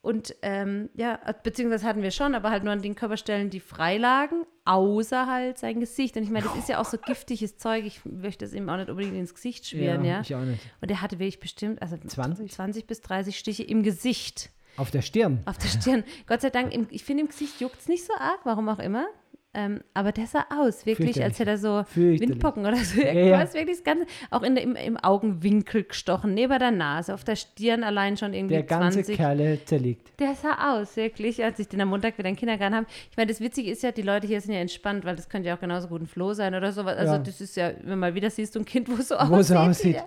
[0.01, 3.97] Und ähm, ja, beziehungsweise hatten wir schon, aber halt nur an den Körperstellen, die frei
[3.97, 6.15] lagen, außer halt sein Gesicht.
[6.15, 8.77] Und ich meine, das ist ja auch so giftiges Zeug, ich möchte es ihm auch
[8.77, 10.21] nicht unbedingt ins Gesicht schmieren, ja.
[10.21, 10.61] Ich auch nicht.
[10.81, 12.51] Und er hatte wirklich bestimmt, also 20?
[12.51, 15.39] 20 bis 30 Stiche im Gesicht, Auf der Stirn.
[15.45, 16.03] auf der Stirn.
[16.27, 18.79] Gott sei Dank, im, ich finde, im Gesicht juckt es nicht so arg, warum auch
[18.79, 19.07] immer.
[19.53, 21.83] Ähm, aber der sah aus, wirklich, als hätte er so.
[21.95, 23.01] Windpocken oder so.
[23.01, 23.11] ja.
[23.11, 27.23] Irgendwas, wirklich das Ganze, auch in der, im, im Augenwinkel gestochen, neben der Nase, auf
[27.23, 29.15] der Stirn allein schon irgendwie Der ganze 20.
[29.17, 30.11] Kerle zerlegt.
[30.19, 32.85] Der sah aus, wirklich, als ich den am Montag wieder in den Kindergarten habe.
[33.09, 35.47] Ich meine, das Witzige ist ja, die Leute hier sind ja entspannt, weil das könnte
[35.49, 36.95] ja auch genauso gut ein Floh sein oder sowas.
[36.95, 37.19] Also Ja.
[37.19, 39.45] das ist ja, wenn mal wieder siehst du ein Kind, wo so Wo aussieht.
[39.47, 39.95] so aussieht.
[39.95, 40.05] Ja.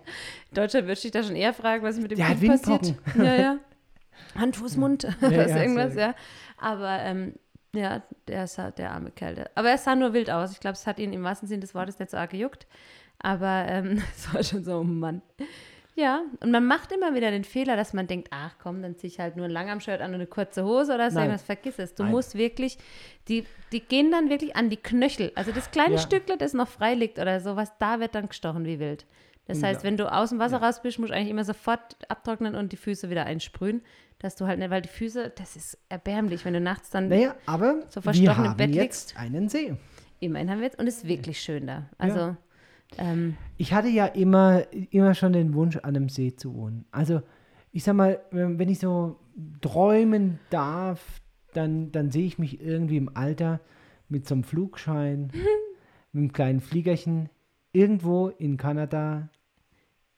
[0.53, 2.95] Deutscher würde ich da schon eher fragen, was mit dem Der Kind passiert.
[3.19, 3.57] Ja, ja.
[4.37, 6.15] Hand, Fuß, Mund, Ja, ja, irgendwas, ja.
[6.59, 7.35] Aber ähm,
[7.75, 9.35] ja, der, sah, der arme Kerl.
[9.35, 10.53] Der, aber er sah nur wild aus.
[10.53, 12.67] Ich glaube, es hat ihn im wahrsten Sinne des Wortes nicht so arg gejuckt.
[13.19, 15.23] Aber ähm, es war schon so, oh Mann.
[15.97, 19.13] Ja, und man macht immer wieder den Fehler, dass man denkt, ach komm, dann ziehe
[19.13, 21.27] ich halt nur ein Langarm-Shirt an und eine kurze Hose oder so Nein.
[21.27, 21.43] irgendwas.
[21.45, 21.95] Vergiss es.
[21.95, 22.13] Du Nein.
[22.13, 22.79] musst wirklich,
[23.29, 25.33] die, die gehen dann wirklich an die Knöchel.
[25.35, 26.01] Also das kleine Ja.
[26.01, 29.05] Stückle, das noch frei liegt oder sowas, da wird dann gestochen wie wild.
[29.47, 29.85] Das heißt, Ja.
[29.85, 32.77] wenn du aus dem Wasser raus bist, musst du eigentlich immer sofort abtrocknen und die
[32.77, 33.83] Füße wieder einsprühen,
[34.21, 37.35] dass du halt nicht, weil die Füße, das ist erbärmlich, wenn du nachts dann Naja,
[37.47, 39.75] aber So wir verstochen im Bett jetzt einen See.
[40.21, 41.87] immerhin haben wir jetzt und es ist wirklich schön da.
[41.99, 42.37] Also,
[42.99, 46.85] ähm, Ich hatte ja immer, immer schon den Wunsch, an einem See zu wohnen.
[46.93, 47.23] Also,
[47.73, 49.19] ich sag mal, wenn wenn ich so
[49.61, 51.21] träumen darf,
[51.53, 53.61] dann, dann sehe ich mich irgendwie im Alter
[54.09, 55.31] mit so einem Flugschein,
[56.13, 57.29] mit einem kleinen Fliegerchen,
[57.73, 59.29] irgendwo in Kanada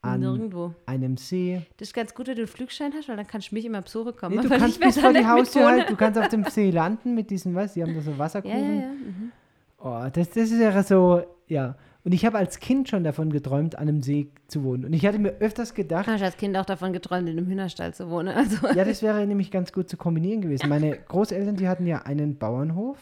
[0.03, 0.74] an nirgendwo.
[0.86, 1.62] einem See.
[1.78, 3.80] Das ist ganz gut, wenn du einen Flugschein hast, weil dann kannst du mich immer
[3.82, 4.36] besuchen kommen.
[4.36, 7.30] Nee, du kannst bis vor die Haustür halt, du kannst auf dem See landen mit
[7.30, 8.59] diesen, was, die haben da so Ja, Wasserkuchen.
[8.59, 8.88] ja, ja.
[8.88, 9.32] Mhm.
[9.78, 11.76] Oh, das, das ist ja so, ja.
[12.05, 14.84] Und ich habe als Kind schon davon geträumt, an einem See zu wohnen.
[14.86, 17.46] Und ich hatte mir öfters gedacht, Ich habe als Kind auch davon geträumt, in einem
[17.46, 18.28] Hühnerstall zu wohnen.
[18.36, 20.68] Also, ja, das wäre nämlich ganz gut zu kombinieren gewesen.
[20.68, 22.98] Meine Großeltern, die hatten ja einen Bauernhof,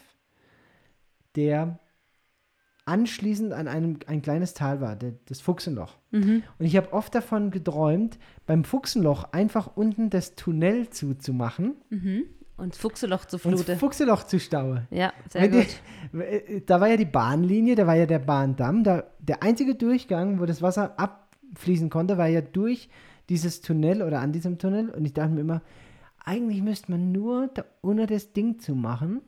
[1.37, 1.79] der
[2.87, 5.97] anschließend an einem ein kleines Tal war, der, das Fuchsenloch.
[6.11, 6.43] mhm.
[6.59, 12.25] Und ich habe oft davon geträumt, beim Fuchsenloch einfach unten das Tunnel zuzumachen Mhm.
[12.57, 13.77] und Fuchseloch zu und das Flute.
[13.79, 14.87] Fuchsenloch zu stauen.
[14.91, 15.67] Ja, sehr Wenn gut.
[16.13, 18.83] die- Da war ja die Bahnlinie, da war ja der Bahndamm.
[18.85, 22.89] Da, der einzige Durchgang, wo das Wasser abfließen konnte, war ja durch
[23.29, 24.91] dieses Tunnel oder an diesem Tunnel.
[24.91, 25.63] Und ich dachte mir immer,
[26.25, 29.21] eigentlich müsste man nur da unter das Ding zu machen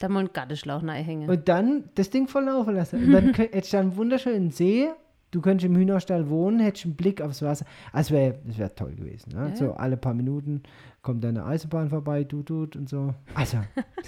[0.00, 1.28] Da mal einen Gartenschlauch hängen.
[1.30, 3.04] und dann das Ding volllaufen lassen.
[3.04, 4.88] Und dann hättest du einen wunderschönen See.
[5.30, 7.64] Du könntest im Hühnerstall wohnen, hättest einen Blick aufs Wasser.
[7.92, 9.32] Also wär, das wäre toll gewesen.
[9.32, 9.50] Ne?
[9.50, 10.62] Ja, So alle paar Minuten
[11.02, 13.14] kommt eine Eisenbahn vorbei, tut, tut und so.
[13.34, 13.58] Also,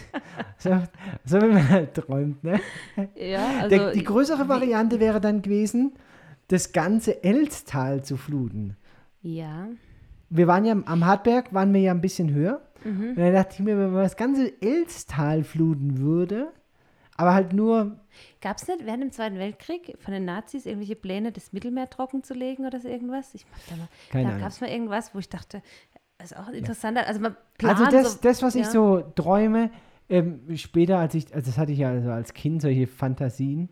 [0.59, 0.70] so,
[1.24, 2.43] so wie man halt träumt.
[2.43, 2.59] Ne?
[3.14, 5.93] Ja, also Der, die größere Variante wäre dann gewesen,
[6.49, 8.76] das ganze Elztal zu fluten.
[9.22, 9.68] ja.
[10.34, 12.62] Wir waren ja am Hartberg, waren wir ja ein bisschen höher.
[12.84, 13.10] Mhm.
[13.10, 16.48] Und dann dachte ich mir, wenn man das ganze Elztal fluten würde,
[17.16, 17.98] aber halt nur,
[18.40, 22.22] Gab es nicht während dem Zweiten Weltkrieg von den Nazis irgendwelche Pläne, das Mittelmeer trocken
[22.22, 23.34] zu legen oder so irgendwas?
[23.34, 25.62] Ich, da mal- Keine da gab es mal irgendwas, wo ich dachte,
[26.18, 26.98] das ist auch interessant.
[26.98, 28.70] Also man also das, so, das was ich ja.
[28.70, 29.70] so träume,
[30.08, 33.70] ähm, später, als ich, also das hatte ich ja so als Kind, solche Fantasien,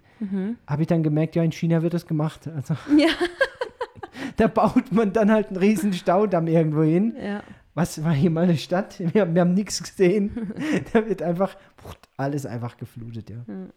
[0.66, 2.48] habe ich dann gemerkt, ja, in China wird das gemacht.
[2.48, 2.98] Also Mhm.
[3.00, 3.08] Ja.
[4.36, 7.14] da baut man dann halt einen riesen Staudamm irgendwo hin.
[7.22, 7.42] ja.
[7.74, 8.98] Was war hier mal eine Stadt?
[8.98, 10.52] Wir haben, wir haben nichts gesehen.
[10.92, 11.56] da wird einfach
[12.16, 13.36] alles einfach geflutet, ja.
[13.46, 13.70] Hm.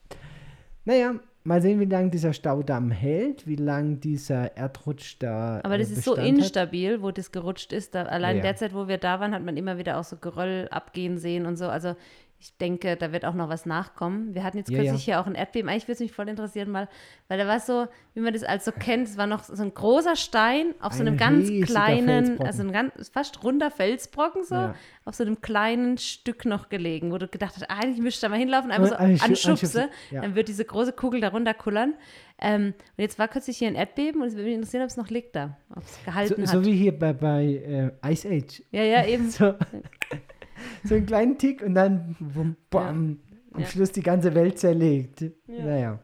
[0.85, 5.61] Naja, mal sehen, wie lange dieser Staudamm hält, wie lange dieser Erdrutsch da.
[5.63, 6.43] Aber das äh, ist so Bestand hat.
[6.45, 7.95] instabil, wo das gerutscht ist.
[7.95, 8.41] Da, allein Ja.
[8.41, 11.55] derzeit, wo wir da waren, hat man immer wieder auch so Geröll abgehen sehen und
[11.57, 11.67] so.
[11.67, 11.95] Also
[12.43, 14.35] ich denke, da wird auch noch was nachkommen.
[14.35, 15.13] Wir hatten jetzt Ja, kürzlich ja.
[15.15, 15.69] hier auch ein Erdbeben.
[15.69, 16.89] Eigentlich würde es mich voll interessieren, mal,
[17.29, 20.17] weil da war so, wie man das also kennt, es war noch so ein großer
[20.17, 24.75] Stein auf so Ein einem ganz kleinen, also ein ganz fast runder Felsbrocken so, Ja.
[25.05, 28.29] auf so einem kleinen Stück noch gelegen, wo du gedacht hast, eigentlich müsste ich da
[28.29, 31.93] mal hinlaufen, einfach so anschub- anschubse, dann wird diese große Kugel da runterkullern.
[32.39, 34.97] Ähm, und jetzt war kürzlich hier ein Erdbeben und es würde mich interessieren, ob es
[34.97, 36.65] noch liegt da, ob es So, gehalten so hat.
[36.65, 38.61] wie hier bei, bei äh, Ice Age.
[38.71, 39.29] ja, ja, eben.
[39.29, 39.53] So,
[40.83, 43.19] so einen kleinen Tick und dann wum, bam,
[43.51, 43.67] am Ja.
[43.67, 45.21] Schluss die ganze Welt zerlegt.
[45.21, 45.65] Ja.
[45.65, 45.99] Naja.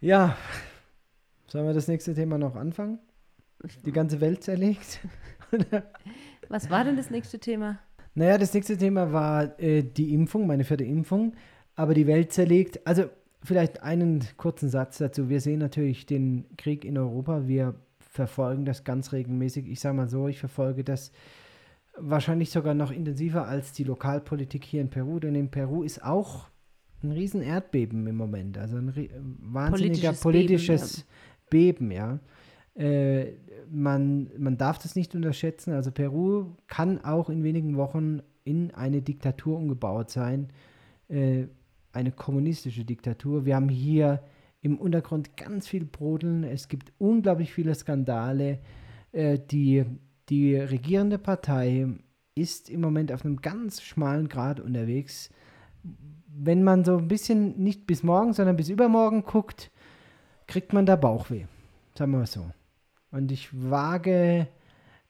[0.00, 0.36] Ja.
[1.46, 2.98] Sollen wir das nächste Thema noch anfangen?
[3.84, 5.00] Die ganze Welt zerlegt?
[6.48, 7.78] Was war denn das nächste Thema?
[8.14, 11.34] Naja, das nächste Thema war äh, die Impfung, meine vierte Impfung,
[11.74, 12.86] aber die Welt zerlegt.
[12.86, 13.04] Also
[13.42, 15.28] vielleicht einen kurzen Satz dazu.
[15.28, 17.46] Wir sehen natürlich den Krieg in Europa.
[17.46, 19.68] Wir verfolgen das ganz regelmäßig.
[19.68, 21.10] Ich sage mal so, ich verfolge das
[21.98, 26.48] wahrscheinlich sogar noch intensiver als die Lokalpolitik hier in Peru, denn in Peru ist auch
[27.02, 28.58] ein riesen Erdbeben im Moment.
[28.58, 28.88] Also ein
[29.40, 31.06] wahnsinniger Politisches politisches
[31.50, 32.18] Beben, ja.
[32.74, 33.34] Äh,
[33.70, 35.72] man, man darf das nicht unterschätzen.
[35.72, 40.48] Also Peru kann auch in wenigen Wochen in eine Diktatur umgebaut sein.
[41.08, 41.44] Äh,
[41.92, 43.46] eine kommunistische Diktatur.
[43.46, 44.22] Wir haben hier
[44.60, 46.42] im Untergrund ganz viel Brodeln.
[46.42, 48.58] Es gibt unglaublich viele Skandale.
[49.12, 49.84] Äh, die,
[50.28, 51.86] die regierende Partei
[52.34, 55.30] ist im Moment auf einem ganz schmalen Grad unterwegs.
[56.26, 59.70] Wenn man so ein bisschen nicht bis morgen, sondern bis übermorgen guckt,
[60.46, 61.44] kriegt man da Bauchweh.
[61.96, 62.50] Sagen wir mal so.
[63.12, 64.48] Und ich wage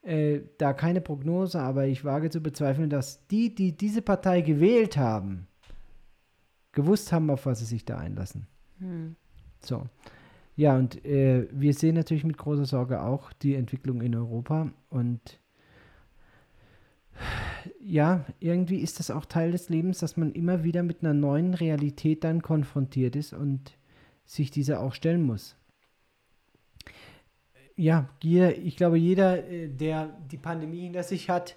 [0.03, 4.99] äh, da keine Prognose, aber ich wage zu bezweifeln, dass die, die diese Partei gewählt
[4.99, 5.47] haben,
[6.73, 8.47] gewusst haben, auf was sie sich da einlassen.
[8.79, 9.17] Hm.
[9.61, 9.87] So.
[10.57, 14.73] Ja, und äh, wir sehen natürlich mit großer Sorge auch die Entwicklung in Europa.
[14.89, 15.41] Und
[17.81, 21.55] ja, irgendwie ist das auch Teil des Lebens, dass man immer wieder mit einer neuen
[21.55, 23.77] Realität dann konfrontiert ist und
[24.25, 25.57] sich dieser auch stellen muss.
[27.77, 31.57] Ja, jeder, ich glaube, jeder, äh, der die Pandemie hinter sich hat,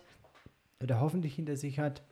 [0.82, 2.04] oder hoffentlich hinter sich hat,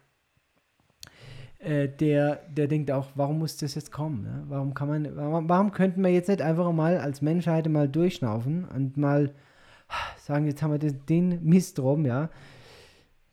[1.60, 4.24] äh, der, der denkt auch, warum muss das jetzt kommen?
[4.24, 4.44] Ne?
[4.48, 8.66] Warum kann man, warum, warum könnten wir jetzt nicht einfach mal als Menschheit mal durchschnaufen
[8.66, 9.34] und mal
[10.18, 12.30] sagen, jetzt haben wir den, Mist rum, ja?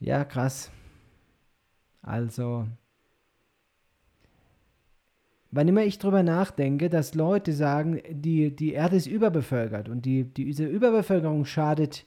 [0.01, 0.71] Ja, krass.
[2.03, 2.67] Also,
[5.51, 10.25] wann immer ich drüber nachdenke, dass Leute sagen, die, die Erde ist überbevölkert und die,
[10.25, 12.07] die, diese Überbevölkerung schadet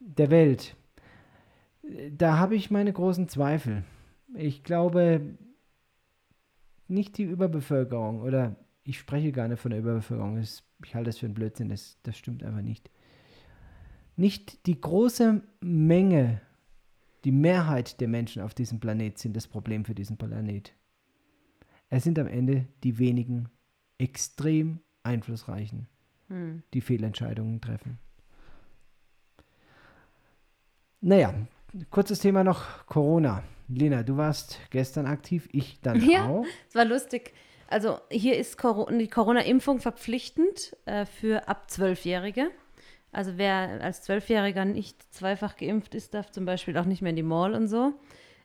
[0.00, 0.76] der Welt,
[2.16, 3.84] da habe ich meine großen Zweifel.
[4.34, 5.36] Ich glaube
[6.86, 10.38] nicht die Überbevölkerung oder ich spreche gar nicht von der Überbevölkerung.
[10.38, 11.68] Ich halte das für einen Blödsinn.
[11.68, 12.90] Das, das stimmt einfach nicht.
[14.16, 16.40] Nicht die große Menge,
[17.24, 20.72] die Mehrheit der Menschen auf diesem Planet sind das Problem für diesen Planet.
[21.90, 23.48] Es sind am Ende die wenigen
[23.98, 25.86] extrem einflussreichen,
[26.28, 26.62] Hm.
[26.74, 27.98] die Fehlentscheidungen treffen.
[31.00, 31.34] Naja,
[31.90, 33.42] kurzes Thema noch Corona.
[33.68, 36.26] Lena, du warst gestern aktiv, ich dann Ja.
[36.26, 36.46] auch.
[36.68, 37.32] Es war lustig.
[37.68, 42.50] Also hier ist die Corona-Impfung verpflichtend äh, für ab Zwölfjährige.
[43.12, 47.16] Also wer als Zwölfjähriger nicht zweifach geimpft ist, darf zum Beispiel auch nicht mehr in
[47.16, 47.92] die Mall und so.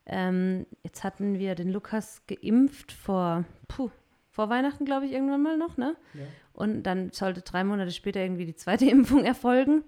[0.05, 3.91] Ähm, jetzt hatten wir den Lukas geimpft vor, puh,
[4.29, 5.95] vor Weihnachten, glaube ich, irgendwann mal noch, ne?
[6.13, 6.21] Ja.
[6.53, 9.83] Und dann sollte drei Monate später irgendwie die zweite Impfung erfolgen.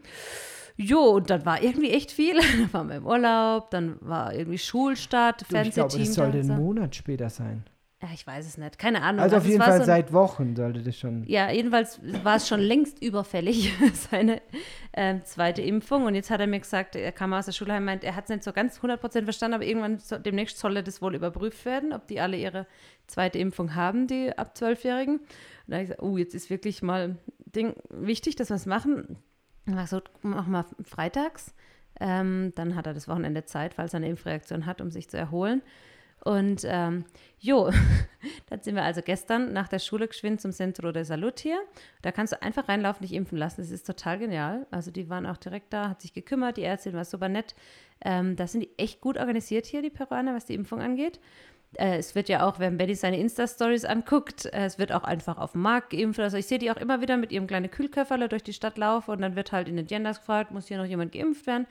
[0.78, 2.36] Jo, und dann war irgendwie echt viel.
[2.40, 6.00] Dann waren wir im Urlaub, dann war irgendwie Schulstart, Du, ich glaube, Fernsehteam.
[6.06, 6.62] das da sollte und einen.
[6.62, 7.64] Monat später sein.
[8.02, 8.78] Ja, ich weiß es nicht.
[8.78, 9.22] Keine Ahnung.
[9.22, 11.24] Also auf es jeden Fall so ein- seit Wochen sollte das schon.
[11.28, 13.72] Ja, jedenfalls war es schon längst überfällig,
[14.12, 14.42] seine
[14.94, 16.04] ähm, zweite Impfung.
[16.04, 18.26] Und jetzt hat er mir gesagt, er kam aus der Schule heim, meint, er hat
[18.26, 21.94] es nicht so ganz 100% verstanden, aber irgendwann so, demnächst solle das wohl überprüft werden,
[21.94, 22.68] ob die alle ihre
[23.08, 25.20] zweite Impfung haben, die ab 12-Jährigen.
[25.20, 25.26] Und
[25.68, 27.16] da habe ich gesagt, oh, jetzt ist wirklich mal
[27.46, 29.18] Ding, wichtig, dass wir es machen.
[29.68, 31.54] Und er so, mach mal freitags.
[32.00, 35.18] Ähm, dann hat er das Wochenende Zeit, falls er eine Impfreaktion hat, um sich zu
[35.18, 35.62] erholen.
[36.26, 37.06] Und ähm,
[37.40, 37.70] jo,
[38.50, 41.60] dann sind wir also gestern nach der Schule geschwind zum Centro de Salud hier.
[42.02, 43.62] Da kannst du einfach reinlaufen, dich impfen lassen.
[43.62, 44.66] Das ist total genial.
[44.72, 47.54] Also die waren auch direkt da, hat sich gekümmert, die Ärztin war super nett.
[48.02, 51.20] Ähm, da sind die echt gut organisiert hier, die Peruaner, was die Impfung angeht.
[51.78, 55.38] Äh, es wird ja auch, wenn Betty seine Insta-Stories anguckt, äh, es wird auch einfach
[55.38, 56.20] auf dem Markt geimpft.
[56.20, 59.12] Also ich sehe die auch immer wieder mit ihrem kleinen Kühlköfferle durch die Stadt laufen
[59.12, 61.68] und dann wird halt in den Genders gefragt, muss hier noch jemand geimpft werden.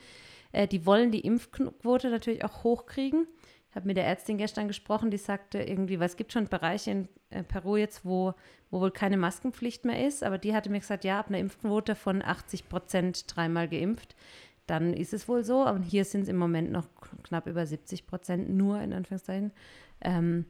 [0.53, 3.27] Äh, die wollen die Impfquote natürlich auch hochkriegen.
[3.71, 6.93] Ich habe mit der Ärztin gestern gesprochen, die sagte irgendwie, weil es gibt schon Bereiche
[6.93, 8.35] in äh, Peru jetzt, wo,
[8.71, 11.97] wo wohl keine Maskenpflicht mehr ist, aber die hatte mir gesagt, ja, ab einer Impfquote
[11.97, 14.15] von 80 Prozent dreimal geimpft,
[14.67, 15.65] dann ist es wohl so.
[15.65, 16.87] Aber hier sind es im Moment noch
[17.25, 19.53] knapp über 70 Prozent, nur in Anführungszeichen.
[20.05, 20.47] Ähm,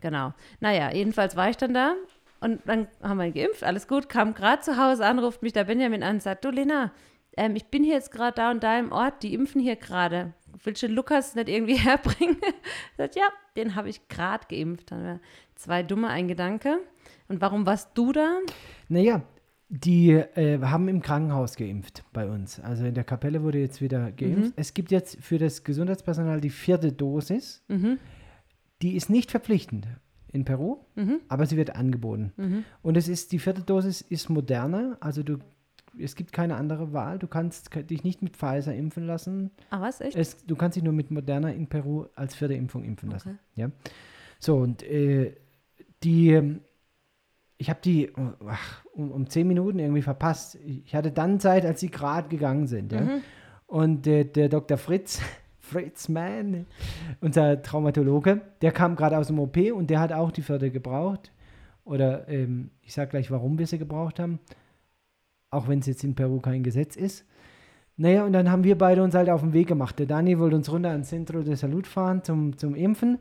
[0.00, 0.34] genau.
[0.60, 1.94] Naja, jedenfalls war ich dann da
[2.40, 5.64] und dann haben wir geimpft, alles gut, kam gerade zu Hause an, ruft mich der
[5.64, 6.92] Benjamin an und sagt, du Lena,
[7.36, 10.32] ähm, ich bin hier jetzt gerade da und da im Ort, die impfen hier gerade.
[10.64, 12.36] Willst du Lukas nicht irgendwie herbringen?
[12.96, 14.90] sagt, ja, den habe ich gerade geimpft.
[14.90, 15.20] Dann wir
[15.54, 16.78] zwei dumme, ein Gedanke.
[17.28, 18.38] Und warum warst du da?
[18.88, 19.22] Naja,
[19.68, 22.60] die äh, haben im Krankenhaus geimpft bei uns.
[22.60, 24.50] Also in der Kapelle wurde jetzt wieder geimpft.
[24.50, 24.52] Mhm.
[24.56, 27.62] Es gibt jetzt für das Gesundheitspersonal die vierte Dosis.
[27.68, 27.98] Mhm.
[28.82, 29.86] Die ist nicht verpflichtend
[30.32, 31.20] in Peru, Mhm.
[31.28, 32.32] aber sie wird angeboten.
[32.36, 32.64] Mhm.
[32.82, 35.38] Und es ist, die vierte Dosis ist moderner, also du,
[35.98, 37.18] es gibt keine andere Wahl.
[37.18, 39.50] Du kannst dich nicht mit Pfizer impfen lassen.
[39.70, 40.00] Ah, was?
[40.02, 40.14] Echt?
[40.16, 43.38] Es, du kannst dich nur mit Moderna in Peru als vierte Impfung impfen lassen.
[43.52, 43.62] Okay.
[43.62, 43.70] Ja.
[44.38, 45.34] So, und äh,
[46.02, 46.60] die, ähm,
[47.56, 50.56] ich habe die oh, ach, um, um zehn Minuten irgendwie verpasst.
[50.56, 52.92] Ich hatte dann Zeit, als sie gerade gegangen sind.
[52.92, 53.00] Ja.
[53.00, 53.22] Mhm.
[53.66, 54.76] Und äh, der Dr.
[54.76, 55.22] Fritz,
[55.70, 56.66] Fritz Mann,
[57.20, 61.32] unser Traumatologe, der kam gerade aus dem OP und der hat auch die vierte gebraucht.
[61.84, 64.38] Oder ähm, ich sage gleich, warum wir sie gebraucht haben.
[65.50, 67.24] Auch wenn es jetzt in Peru kein Gesetz ist.
[67.96, 69.98] Naja, und dann haben wir beide uns halt auf den Weg gemacht.
[69.98, 73.18] Der Dani wollte uns runter ans Centro de Salud fahren zum, zum Impfen.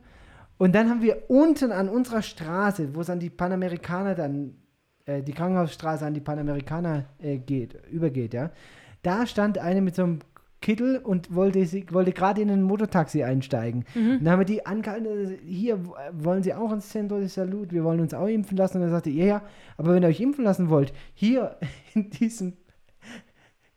[0.57, 4.55] Und dann haben wir unten an unserer Straße, wo es an die Panamerikaner dann,
[5.05, 8.51] äh, die Krankenhausstraße an die Panamerikaner äh, geht, übergeht, ja,
[9.01, 10.19] da stand eine mit so einem
[10.65, 13.85] Kittel und wollte, sie- wollte gerade in ein Motortaxi einsteigen.
[13.93, 15.79] Und dann haben wir die angehalten, äh, hier
[16.11, 18.77] wollen Sie auch ins Centro de Salud, wir wollen uns auch impfen lassen.
[18.77, 19.41] Und er sagte, ja, ja,
[19.77, 21.57] aber wenn ihr euch impfen lassen wollt, hier
[21.93, 22.53] in diesem,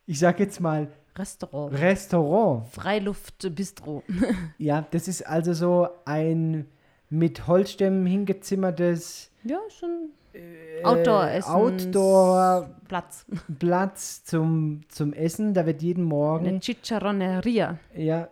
[0.07, 1.79] ich sag jetzt mal, Restaurant.
[1.79, 4.01] Restaurant, Freiluft-Bistro.
[4.57, 6.65] ja, das ist also so ein
[7.11, 13.25] mit Holzstämmen hingezimmertes ja, schon äh, Outdoor-Essens- Outdoor Platz.
[13.59, 15.53] Platz zum, zum Essen.
[15.53, 17.79] Da wird jeden Eine Morgen, Chicharroneria.
[17.95, 18.29] ja,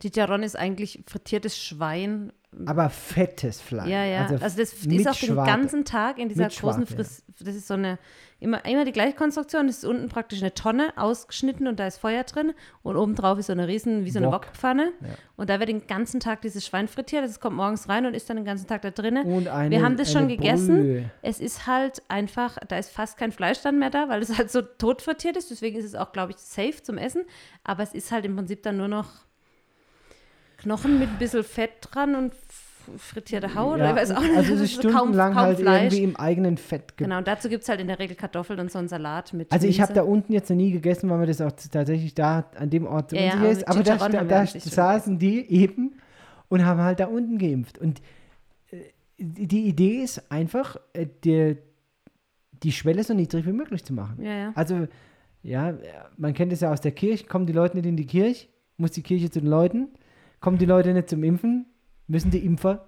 [0.00, 2.32] Chicharron ist eigentlich frittiertes Schwein.
[2.66, 3.88] aber fettes Fleisch.
[3.88, 4.26] Ja, ja.
[4.40, 7.22] Also, das mit ist auch den ganzen Tag in dieser großen Friss.
[7.38, 7.98] Das ist so eine,
[8.40, 9.66] immer, immer die gleiche Konstruktion.
[9.66, 12.54] Das ist unten praktisch eine Tonne ausgeschnitten und da ist Feuer drin.
[12.82, 14.46] Und obendrauf ist so eine riesen, wie so eine Wok.
[14.46, 14.92] Wokpfanne.
[15.00, 15.08] Ja.
[15.36, 17.22] Und da wird den ganzen Tag dieses Schwein frittiert.
[17.22, 19.26] Das kommt morgens rein und ist dann den ganzen Tag da drinnen.
[19.26, 20.76] Und eine, Wir haben das schon eine gegessen.
[20.76, 21.10] Brühe.
[21.22, 24.50] Es ist halt einfach, da ist fast kein Fleisch dann mehr da, weil es halt
[24.50, 25.50] so tot frittiert ist.
[25.50, 27.24] Deswegen ist es auch, glaube ich, safe zum Essen.
[27.62, 29.08] Aber es ist halt im Prinzip dann nur noch
[30.56, 32.34] Knochen mit ein bisschen Fett dran und
[32.98, 33.78] frittierte Haut.
[33.78, 34.36] Ja, oder ich weiß auch nicht.
[34.36, 37.68] also es ist stundenlang halt irgendwie im eigenen Fett ge Genau, und dazu gibt es
[37.68, 40.32] halt in der Regel Kartoffeln und so einen Salat mit Also ich habe da unten
[40.32, 43.32] jetzt noch nie gegessen, weil mir das auch tatsächlich da an dem Ort Ja, ja,
[43.32, 43.68] unsicher aber ist.
[43.68, 45.94] Aber da, da, da saßen die eben
[46.48, 47.78] und haben halt da unten geimpft.
[47.78, 48.00] Und
[48.70, 48.76] äh,
[49.18, 51.56] die die Idee ist einfach, äh, die,
[52.62, 54.22] die Schwelle so niedrig wie möglich zu machen.
[54.22, 54.52] Ja, ja.
[54.54, 54.86] Also,
[55.42, 55.74] ja,
[56.18, 58.90] man kennt es ja aus der Kirche, kommen die Leute nicht in die Kirche, muss
[58.90, 59.88] die Kirche zu den Leuten,
[60.40, 61.66] kommen die Leute nicht zum Impfen,
[62.10, 62.86] müssen die Impfer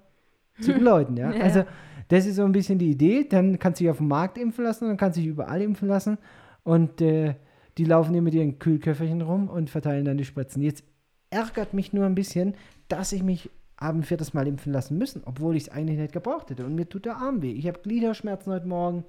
[0.60, 1.32] zu den Leuten, ja.
[1.32, 1.42] Ja.
[1.42, 1.64] Also,
[2.08, 3.24] das ist so ein bisschen die Idee.
[3.24, 5.88] Dann kannst du dich auf dem Markt impfen lassen, dann kannst du dich überall impfen
[5.88, 6.18] lassen
[6.64, 7.34] und äh,
[7.78, 10.62] die laufen hier mit ihren Kühlköfferchen rum und verteilen dann die Spritzen.
[10.62, 10.84] Jetzt
[11.30, 12.54] ärgert mich nur ein bisschen,
[12.88, 13.48] dass ich mich
[13.80, 16.64] habe ein viertes Mal impfen lassen müssen, obwohl ich es eigentlich nicht gebraucht hätte.
[16.64, 17.52] Und mir tut der Arm weh.
[17.52, 19.04] Ich habe Gliederschmerzen heute Morgen,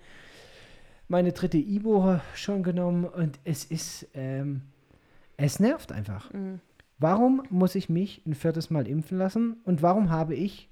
[1.08, 4.62] meine dritte Ibo schon genommen und es ist, ähm,
[5.38, 6.32] es nervt einfach.
[6.34, 6.60] Mhm.
[7.00, 10.70] Warum muss ich mich ein viertes Mal impfen lassen und warum habe ich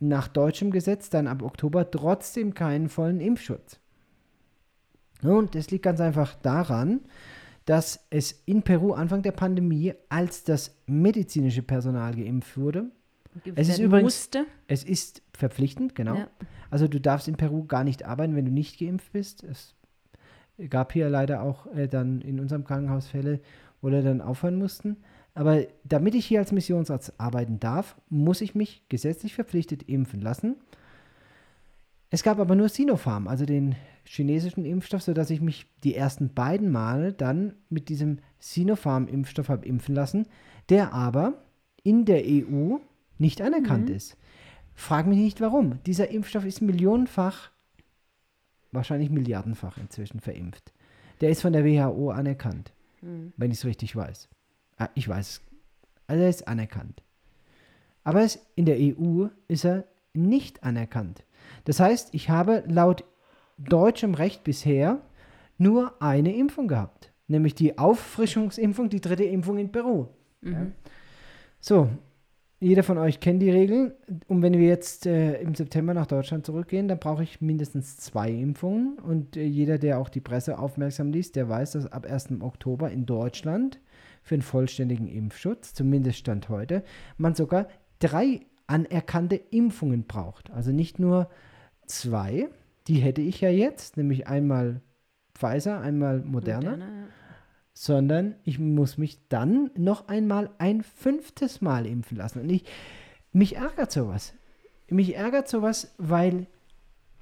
[0.00, 3.78] nach deutschem Gesetz dann ab Oktober trotzdem keinen vollen Impfschutz?
[5.22, 7.00] Nun, das liegt ganz einfach daran,
[7.64, 12.90] dass es in Peru Anfang der Pandemie, als das medizinische Personal geimpft wurde,
[13.54, 14.46] Es ist übrigens- Musste.
[14.68, 16.14] es ist verpflichtend, genau.
[16.16, 16.28] Ja.
[16.70, 19.42] Also du darfst in Peru gar nicht arbeiten, wenn du nicht geimpft bist.
[19.44, 19.74] Es
[20.68, 23.40] gab hier leider auch äh, dann in unserem Krankenhaus Fälle,
[23.80, 24.98] wo wir dann aufhören mussten.
[25.34, 30.56] Aber damit ich hier als Missionsarzt arbeiten darf, muss ich mich gesetzlich verpflichtet impfen lassen.
[32.10, 33.74] Es gab aber nur Sinopharm, also den
[34.04, 39.94] chinesischen Impfstoff, sodass ich mich die ersten beiden Male dann mit diesem Sinopharm-Impfstoff habe impfen
[39.94, 40.26] lassen,
[40.68, 41.42] der aber
[41.82, 42.76] in der EU
[43.18, 44.16] nicht anerkannt ist.
[44.74, 45.82] Frag mich nicht warum.
[45.84, 47.50] Dieser Impfstoff ist millionenfach,
[48.70, 50.72] wahrscheinlich milliardenfach inzwischen verimpft.
[51.20, 52.72] Der ist von der WHO anerkannt,
[53.36, 54.28] wenn ich es richtig weiß.
[54.76, 55.28] Ah, ich weiß.
[55.28, 55.42] es.
[56.06, 57.02] Also er ist anerkannt.
[58.02, 61.24] Aber in der EU ist er nicht anerkannt.
[61.64, 63.04] Das heißt, ich habe laut
[63.58, 65.00] deutschem Recht bisher
[65.58, 67.12] nur eine Impfung gehabt.
[67.26, 70.08] Nämlich die Auffrischungsimpfung, die dritte Impfung in Peru.
[70.42, 70.66] Ja.
[71.60, 71.88] So,
[72.60, 73.92] jeder von euch kennt die Regeln.
[74.28, 78.30] Und wenn wir jetzt äh, im September nach Deutschland zurückgehen, dann brauche ich mindestens zwei
[78.30, 78.98] Impfungen.
[78.98, 82.40] Und äh, jeder, der auch die Presse aufmerksam liest, der weiß, dass ab 1.
[82.40, 83.80] Oktober in Deutschland
[84.24, 86.82] für einen vollständigen Impfschutz, zumindest Stand heute,
[87.18, 87.68] man sogar
[88.00, 90.50] drei anerkannte Impfungen braucht.
[90.50, 91.28] Also nicht nur
[91.86, 92.48] zwei,
[92.88, 94.80] die hätte ich ja jetzt, nämlich einmal
[95.34, 97.06] Pfizer, einmal Moderna, Moderna, ja.
[97.74, 102.40] sondern ich muss mich dann noch einmal ein fünftes Mal impfen lassen.
[102.40, 102.64] Und ich,
[103.32, 104.32] mich ärgert sowas.
[104.88, 106.46] Mich ärgert sowas, weil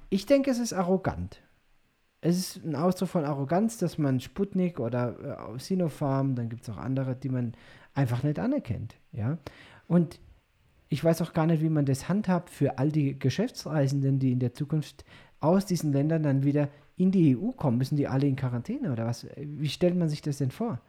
[0.09, 1.42] ich denke, es ist arrogant.
[2.25, 6.69] Es ist ein Ausdruck von Arroganz, dass man Sputnik oder äh, Sinopharm, dann gibt es
[6.69, 7.51] auch andere, die man
[7.93, 8.95] einfach nicht anerkennt.
[9.11, 9.37] Ja?
[9.87, 10.21] Und
[10.87, 14.39] ich weiß auch gar nicht, wie man das handhabt für all die Geschäftsreisenden, die in
[14.39, 15.03] der Zukunft
[15.41, 17.77] aus diesen Ländern dann wieder in die EU kommen.
[17.77, 19.27] Müssen die alle in Quarantäne oder was?
[19.35, 20.79] Wie stellt man sich das denn vor?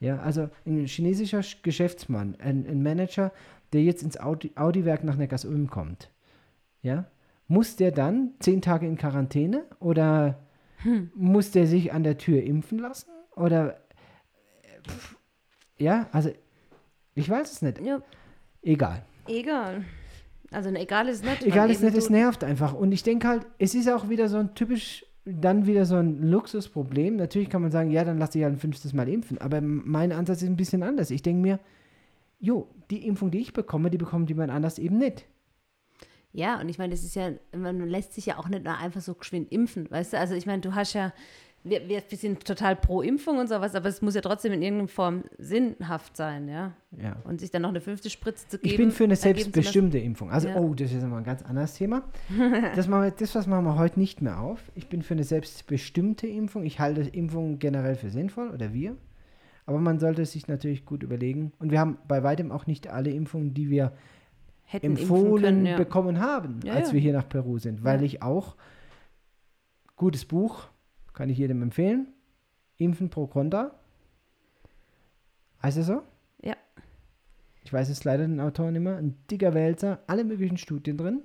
[0.00, 3.30] Ja, also ein chinesischer Sch- Geschäftsmann, ein, ein Manager,
[3.72, 6.10] der jetzt ins Audi- Audi-Werk nach Neckarsulm kommt,
[6.82, 7.04] ja,
[7.46, 10.38] muss der dann zehn Tage in Quarantäne oder
[11.14, 13.10] muss der sich an der Tür impfen lassen?
[13.36, 13.80] Oder
[14.88, 15.16] pff,
[15.78, 16.30] ja, also
[17.14, 17.80] ich weiß es nicht.
[17.80, 18.02] Ja,
[18.62, 19.02] Egal.
[19.26, 19.84] egal.
[20.52, 21.44] Also ne, egal ist nicht.
[21.44, 22.74] Egal ist nicht, eben es nervt einfach.
[22.74, 26.22] Und ich denke halt, es ist auch wieder so ein typisch, dann wieder so ein
[26.22, 27.16] Luxusproblem.
[27.16, 29.38] Natürlich kann man sagen, ja, dann lass dich halt ein fünftes Mal impfen.
[29.38, 31.10] Aber mein Ansatz ist ein bisschen anders.
[31.10, 31.60] Ich denke mir,
[32.40, 35.26] jo, die Impfung, die ich bekomme, die bekommt jemand anders eben nicht.
[36.32, 39.00] Ja, und ich meine, das ist ja, man lässt sich ja auch nicht nur einfach
[39.00, 40.18] so geschwind impfen, weißt du?
[40.18, 41.12] Also ich meine, du hast ja,
[41.62, 44.88] wir, wir sind total pro Impfung und sowas, aber es muss ja trotzdem in irgendeiner
[44.88, 46.72] Form sinnhaft sein, ja.
[47.02, 47.16] Ja.
[47.24, 48.70] Und sich dann noch eine fünfte Spritze zu geben.
[48.70, 50.30] Ich bin für eine selbstbestimmte Impfung.
[50.30, 50.56] Also, Ja.
[50.56, 52.04] oh, das ist nochmal ein ganz anderes Thema.
[52.76, 54.60] Das, machen wir, das was machen wir heute nicht mehr auf.
[54.74, 56.64] Ich bin für eine selbstbestimmte Impfung.
[56.64, 58.96] Ich halte Impfungen generell für sinnvoll, oder wir.
[59.66, 61.52] Aber man sollte es sich natürlich gut überlegen.
[61.58, 63.92] Und wir haben bei weitem auch nicht alle Impfungen, die wir
[64.72, 65.76] empfohlen können, ja.
[65.76, 66.94] bekommen haben, Ja, als ja.
[66.94, 67.84] wir hier nach Peru sind.
[67.84, 68.56] Weil ich auch,
[69.96, 70.68] gutes Buch,
[71.12, 72.08] kann ich jedem empfehlen,
[72.76, 73.72] Impfen pro Contra.
[75.62, 76.02] Heißt es so?
[76.42, 76.56] Ja.
[77.62, 78.96] Ich weiß es leider den Autor nicht mehr.
[78.96, 81.22] Ein dicker Wälzer, alle möglichen Studien drin.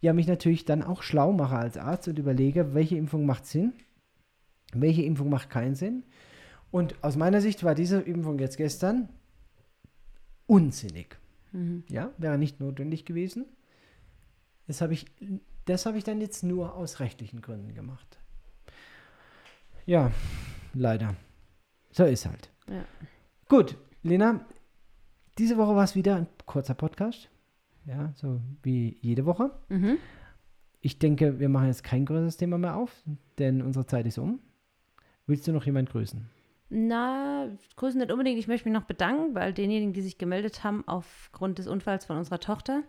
[0.00, 3.72] Ja, mich natürlich dann auch schlau mache als Arzt und überlege, welche Impfung macht Sinn,
[4.72, 6.02] welche Impfung macht keinen Sinn.
[6.70, 9.08] Und aus meiner Sicht war diese Impfung jetzt gestern
[10.46, 11.16] unsinnig.
[11.54, 11.84] Mhm.
[11.88, 13.46] Ja, wäre nicht notwendig gewesen.
[14.66, 15.06] Das habe ich,
[15.66, 18.18] das habe ich dann jetzt nur aus rechtlichen Gründen gemacht.
[19.86, 20.10] Ja,
[20.72, 21.14] leider.
[21.92, 22.50] So ist halt.
[22.68, 22.84] Ja.
[23.48, 24.44] Gut, Lena,
[25.38, 27.30] diese Woche war es wieder ein kurzer Podcast.
[27.86, 29.50] Ja, so wie jede Woche.
[29.68, 29.98] Mhm.
[30.80, 32.90] Ich denke, wir machen jetzt kein größeres Thema mehr auf,
[33.38, 34.40] denn unsere Zeit ist um.
[35.26, 36.28] Willst du noch jemand grüßen?
[36.70, 38.38] Na, grüßen nicht unbedingt.
[38.38, 42.04] Ich möchte mich noch bedanken bei all denjenigen, die sich gemeldet haben aufgrund des Unfalls
[42.06, 42.82] von unserer Tochter.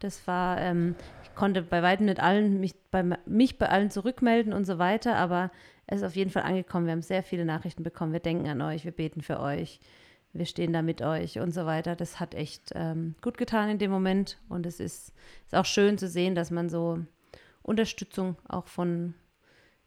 [0.00, 4.52] Das war, ähm, ich konnte bei weitem nicht allen, mich bei, mich bei allen zurückmelden
[4.52, 5.50] und so weiter, aber
[5.86, 6.86] es ist auf jeden Fall angekommen.
[6.86, 8.12] Wir haben sehr viele Nachrichten bekommen.
[8.12, 9.80] Wir denken an euch, wir beten für euch,
[10.32, 11.96] wir stehen da mit euch und so weiter.
[11.96, 15.14] Das hat echt ähm, gut getan in dem Moment und es ist,
[15.46, 16.98] ist auch schön zu sehen, dass man so
[17.62, 19.14] Unterstützung auch von,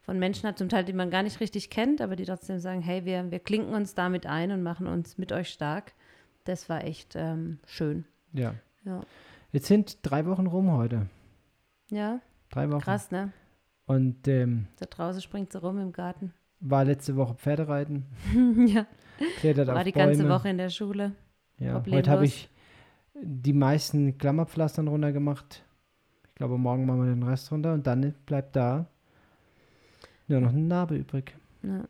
[0.10, 2.82] von Menschen hat, zum Teil, die man gar nicht richtig kennt, aber die trotzdem sagen,
[2.82, 5.94] hey, wir, wir klinken uns damit ein und machen uns mit euch stark.
[6.46, 8.06] Das war echt ähm, schön.
[8.34, 8.56] Ja.
[8.86, 9.02] Ja.
[9.52, 11.06] Jetzt sind drei Wochen rum heute.
[11.92, 12.82] ja, Drei Wochen.
[12.82, 13.32] krass, ne?
[13.86, 16.34] Und ähm, Da draußen springt sie rum im Garten.
[16.60, 18.06] war letzte Woche Pferdereiten,
[18.68, 18.88] ja,
[19.42, 20.08] klettert war auf die Bäume.
[20.08, 21.12] ganze Woche in der Schule.
[21.60, 22.08] Ja, heute Problemlos.
[22.10, 22.50] habe ich
[23.22, 25.64] die meisten Klammerpflastern runtergemacht.
[26.30, 28.88] Ich glaube, morgen machen wir den Rest runter und dann bleibt da
[30.30, 31.36] nur noch eine Narbe übrig.
[31.64, 31.86] Ja,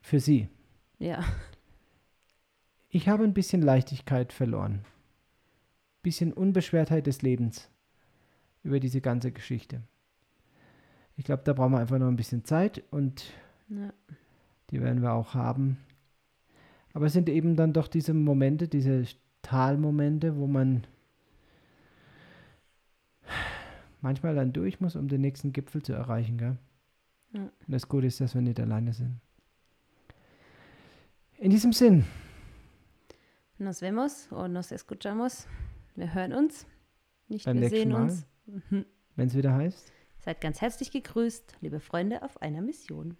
[0.00, 0.48] Für Sie.
[0.98, 1.24] ja.
[2.88, 4.84] Ich habe ein bisschen Leichtigkeit verloren.
[6.02, 7.68] Bisschen Unbeschwertheit des Lebens
[8.62, 9.82] über diese ganze Geschichte.
[11.16, 13.24] Ich glaube, da brauchen wir einfach noch ein bisschen Zeit und
[13.68, 13.92] ja.
[14.70, 15.78] die werden wir auch haben.
[16.94, 19.04] Aber es sind eben dann doch diese Momente, diese
[19.42, 20.86] Talmomente, wo man
[24.00, 26.38] manchmal dann durch muss, um den nächsten Gipfel zu erreichen.
[26.38, 26.56] Gell?
[27.32, 27.42] Ja.
[27.42, 29.20] Und das Gute ist, dass wir nicht alleine sind.
[31.38, 32.04] In diesem Sinn,
[33.58, 35.46] Nos vemos o nos escuchamos.
[35.94, 36.66] Wir hören uns.
[37.28, 38.02] Nicht, Beim wir sehen Mal.
[38.02, 38.26] uns.
[39.16, 39.92] wenn es wieder heißt.
[40.18, 43.16] Seid ganz herzlich gegrüßt, liebe Freunde auf einer Mission.